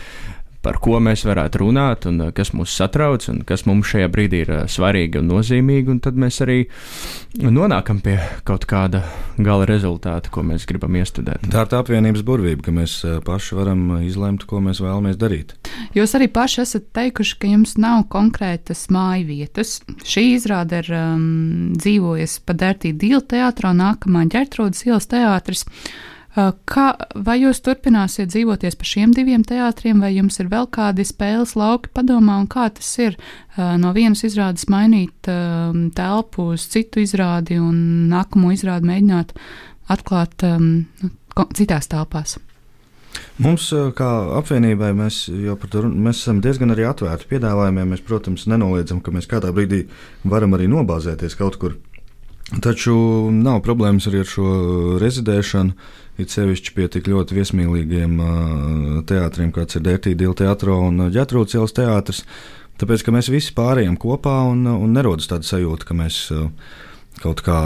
par 0.63 0.79
ko 0.83 0.99
mēs 1.03 1.25
varētu 1.27 1.63
runāt, 1.65 2.07
un 2.11 2.31
kas 2.35 2.53
mūs 2.57 2.75
satrauc, 2.79 3.27
un 3.33 3.43
kas 3.47 3.67
mums 3.69 3.91
šajā 3.91 4.09
brīdī 4.13 4.43
ir 4.45 4.53
svarīgi 4.71 5.21
un 5.21 5.31
nozīmīgi. 5.33 5.91
Un 5.93 6.01
tad 6.05 6.19
mēs 6.21 6.41
arī 6.45 6.61
nonākam 7.43 8.01
pie 8.05 8.19
kaut 8.49 8.67
kāda 8.71 9.03
gala 9.43 9.67
rezultāta, 9.69 10.31
ko 10.33 10.45
mēs 10.47 10.67
gribam 10.69 10.97
iestudēt. 11.01 11.49
Tā 11.53 11.65
ir 11.65 11.73
tā 11.73 11.83
apvienības 11.83 12.25
burvība, 12.27 12.67
ka 12.69 12.75
mēs 12.77 12.99
paši 13.27 13.59
varam 13.59 13.85
izlemt, 14.03 14.47
ko 14.49 14.63
mēs 14.65 14.83
vēlamies 14.85 15.19
darīt. 15.21 15.57
Jūs 15.97 16.15
arī 16.19 16.29
paši 16.33 16.63
esat 16.65 16.89
teikuši, 16.97 17.39
ka 17.43 17.51
jums 17.51 17.77
nav 17.81 18.07
konkrētas 18.13 18.87
māju 18.93 19.27
vietas. 19.33 19.81
Šī 20.07 20.29
izrāde 20.37 20.83
ir 20.85 20.95
um, 20.97 21.27
dzīvojusi 21.79 22.47
pa 22.47 22.57
Dērtī 22.63 22.95
Dīla 22.97 23.25
teātrā, 23.35 23.75
nākamā 23.77 24.27
ģērtrūdas 24.33 24.87
ielas 24.89 25.11
teātris. 25.11 25.67
Uh, 26.33 26.55
kā, 26.65 26.95
vai 27.13 27.35
jūs 27.43 27.59
turpināsiet 27.61 28.31
dzīvoties 28.33 28.79
pa 28.81 28.87
šiem 28.89 29.11
diviem 29.13 29.43
teātriem, 29.45 29.99
vai 30.01 30.15
jums 30.15 30.41
ir 30.41 30.49
vēl 30.49 30.65
kādi 30.73 31.05
spēles 31.05 31.53
lauki 31.61 31.91
padomā, 31.93 32.39
un 32.41 32.47
kā 32.49 32.71
tas 32.73 32.89
ir 33.05 33.19
uh, 33.19 33.75
no 33.77 33.91
vienas 33.93 34.25
izrādes 34.25 34.65
mainīt 34.73 35.29
uh, 35.29 35.75
telpu 35.93 36.55
uz 36.55 36.65
citu 36.73 37.03
izrādi 37.05 37.61
un 37.61 38.09
nākamo 38.09 38.55
izrādi 38.57 38.89
mēģināt 38.89 39.37
atklāt 39.93 40.47
um, 40.49 40.89
citās 41.53 41.93
telpās? 41.93 42.39
Mums, 43.37 43.69
uh, 43.77 43.91
kā 43.93 44.09
apvienībai, 44.39 44.95
mēs 44.97 45.27
to 45.69 45.85
mēs 45.85 46.25
esam 46.25 46.41
diezgan 46.45 46.73
arī 46.73 46.89
atvērti 46.89 47.29
piedāvājumiem. 47.29 47.93
Mēs, 47.93 48.05
protams, 48.09 48.49
nenoliedzam, 48.49 49.05
ka 49.05 49.13
mēs 49.13 49.29
kādā 49.29 49.53
brīdī 49.53 49.85
varam 50.25 50.57
arī 50.57 50.73
nobāzēties 50.73 51.37
kaut 51.37 51.61
kur. 51.61 51.77
Taču 52.61 52.95
nav 53.33 53.63
problēmas 53.65 54.09
arī 54.11 54.25
ar 54.25 54.29
šo 54.29 54.47
rezidēšanu. 55.01 56.01
It 56.23 56.35
sevišķi 56.35 56.75
pie 56.77 56.89
tik 56.93 57.09
ļoti 57.11 57.37
viesmīlīgiem 57.39 58.19
teātriem, 59.09 59.53
kāds 59.55 59.79
ir 59.79 59.87
Dērtīdīla 59.89 60.37
teātris 60.39 60.83
un 60.89 61.07
Ģetrūdas 61.15 61.57
ielas 61.59 61.75
teātris. 61.77 62.23
Tāpēc, 62.81 63.05
ka 63.05 63.15
mēs 63.15 63.31
visi 63.33 63.55
pārējām 63.57 63.99
kopā 64.01 64.37
un, 64.51 64.65
un 64.71 64.95
nerodas 64.95 65.29
tāda 65.31 65.47
sajūta, 65.47 65.87
ka 65.89 65.97
mēs 65.99 66.25
kaut 67.23 67.43
kā 67.47 67.59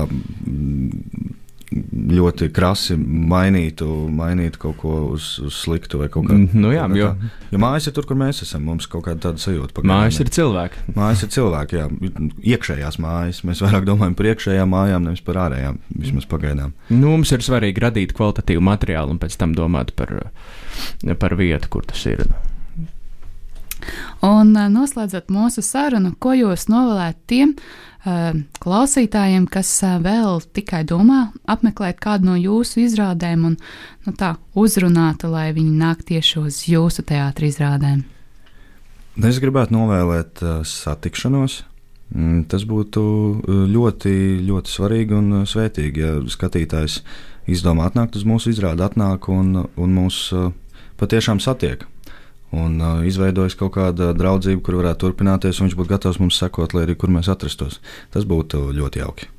ļoti 1.72 2.48
krasi 2.54 2.94
mainītu, 2.96 3.86
mainītu 4.14 4.60
kaut 4.62 4.76
ko 4.78 4.92
uz, 5.16 5.32
uz 5.42 5.56
sliktu 5.64 5.98
vai 6.00 6.08
kaut 6.12 6.28
kā 6.28 6.36
tādu. 6.36 6.60
Nu, 6.62 6.70
jā, 6.74 6.86
jo, 6.94 7.10
jo 7.50 7.60
mājas 7.62 7.88
ir 7.90 7.96
tur, 7.96 8.06
kur 8.06 8.18
mēs 8.20 8.44
esam. 8.46 8.64
Mums 8.68 8.86
kaut 8.90 9.06
kāda 9.08 9.28
tāda 9.28 9.42
sajūta. 9.42 9.74
Pagaidām. 9.74 9.92
Mājas 9.92 10.20
ir 10.22 10.30
cilvēki. 10.36 10.84
Mājas 10.96 11.26
ir 11.26 11.32
cilvēki, 11.34 11.80
jā. 11.80 11.86
Iekšējās 12.54 13.00
mājas. 13.02 13.42
Mēs 13.46 13.62
vairāk 13.66 13.86
domājam 13.88 14.18
par 14.18 14.30
iekšējām 14.32 14.74
mājām, 14.76 15.08
nevis 15.10 15.24
par 15.26 15.42
ārējām. 15.46 15.80
Vismaz 15.94 16.28
pagaidām. 16.30 16.74
Nu, 16.92 17.16
mums 17.16 17.34
ir 17.34 17.46
svarīgi 17.46 17.82
radīt 17.82 18.14
kvalitatīvu 18.16 18.62
materiālu 18.70 19.16
un 19.16 19.22
pēc 19.22 19.38
tam 19.40 19.56
domāt 19.58 19.94
par, 19.98 20.14
par 21.18 21.38
vietu, 21.40 21.72
kur 21.72 21.88
tas 21.88 22.06
ir. 22.10 22.28
Un 24.26 24.52
noslēdzot 24.52 25.28
mūsu 25.32 25.62
sarunu, 25.64 26.14
ko 26.18 26.34
jūs 26.36 26.66
novēlētu 26.72 27.22
tiem, 27.30 27.54
klausītājiem, 28.62 29.46
kas 29.50 29.70
vēl 30.02 30.40
tikai 30.54 30.84
domā 30.86 31.32
apmeklēt 31.50 31.98
kādu 32.02 32.30
no 32.30 32.36
jūsu 32.38 32.84
izrādēm 32.84 33.46
un 33.48 33.56
nu, 34.06 34.12
tā 34.14 34.36
uzrunātu, 34.54 35.30
lai 35.32 35.50
viņi 35.56 35.72
nāk 35.80 36.04
tieši 36.06 36.42
uz 36.42 36.60
jūsu 36.70 37.02
teātrī 37.06 37.50
izrādēm? 37.50 38.04
Es 39.26 39.40
gribētu 39.42 39.74
novēlēt 39.74 40.44
satikšanos. 40.68 41.64
Mm, 42.14 42.44
tas 42.46 42.62
būtu 42.68 43.02
ļoti, 43.72 44.12
ļoti 44.46 44.70
svarīgi 44.70 45.16
un 45.16 45.40
svētīgi, 45.48 46.04
ja 46.04 46.12
skatītājs 46.30 47.00
izdomā 47.50 47.88
atnākt 47.90 48.14
uz 48.18 48.22
mūsu 48.28 48.52
izrādi, 48.52 48.84
atnāk 48.86 49.26
un, 49.32 49.64
un 49.66 49.96
mūs 49.96 50.28
patiešām 51.00 51.42
satiek 51.42 51.82
un 52.56 52.80
uh, 52.80 53.04
izveidojas 53.06 53.56
kaut 53.58 53.74
kāda 53.76 54.12
draudzība, 54.16 54.62
kur 54.64 54.80
varētu 54.80 55.04
turpināties, 55.04 55.60
un 55.60 55.68
viņš 55.68 55.78
būtu 55.78 55.92
gatavs 55.92 56.20
mums 56.22 56.40
sekot, 56.40 56.74
lai 56.76 56.86
arī 56.86 56.96
kur 56.98 57.12
mēs 57.12 57.30
atrastos. 57.32 57.80
Tas 58.14 58.28
būtu 58.28 58.68
ļoti 58.76 59.02
jauki. 59.04 59.30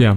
Jā. 0.00 0.16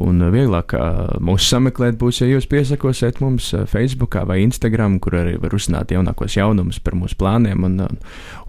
Un 0.00 0.22
vieglāk 0.32 0.72
mūs 1.20 1.44
sameklēt 1.52 1.98
būs, 2.00 2.22
ja 2.22 2.28
jūs 2.30 2.46
piesakosiet 2.48 3.18
mums 3.20 3.50
Facebook 3.68 4.16
vai 4.28 4.38
Instagram, 4.40 4.96
kur 5.02 5.18
arī 5.20 5.34
var 5.42 5.52
uzzināt 5.52 5.92
jaunākos 5.92 6.38
jaunumus 6.38 6.80
par 6.80 6.96
mūsu 6.96 7.18
plāniem 7.20 7.66
un, 7.68 7.76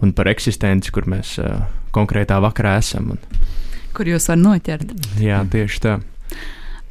un 0.00 0.14
par 0.16 0.30
eksistenci, 0.32 0.94
kur 0.94 1.04
mēs 1.10 1.36
konkrētā 1.92 2.40
vakarā 2.40 2.78
esam. 2.80 3.12
Un... 3.12 3.44
Kur 3.94 4.08
jūs 4.08 4.30
varat 4.30 4.40
noķert? 4.40 4.96
Jā, 5.20 5.42
tieši 5.52 5.84
tā. 5.84 5.98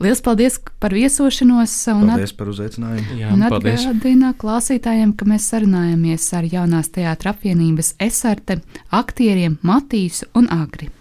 Lielas 0.03 0.21
paldies 0.21 0.57
par 0.83 0.93
viesošanos. 0.95 1.73
Paldies 1.87 2.33
par 2.35 2.49
uzaicinājumu. 2.51 3.19
Jā, 3.21 3.29
un 3.31 3.45
atgādina 3.47 4.33
klausītājiem, 4.39 5.13
ka 5.15 5.27
mēs 5.29 5.47
sarunājamies 5.53 6.25
ar 6.35 6.47
jaunās 6.51 6.91
teātra 6.91 7.31
apvienības 7.31 7.93
esarte 8.03 8.59
aktieriem 8.91 9.55
Matīsu 9.63 10.27
un 10.35 10.51
Agri. 10.51 10.93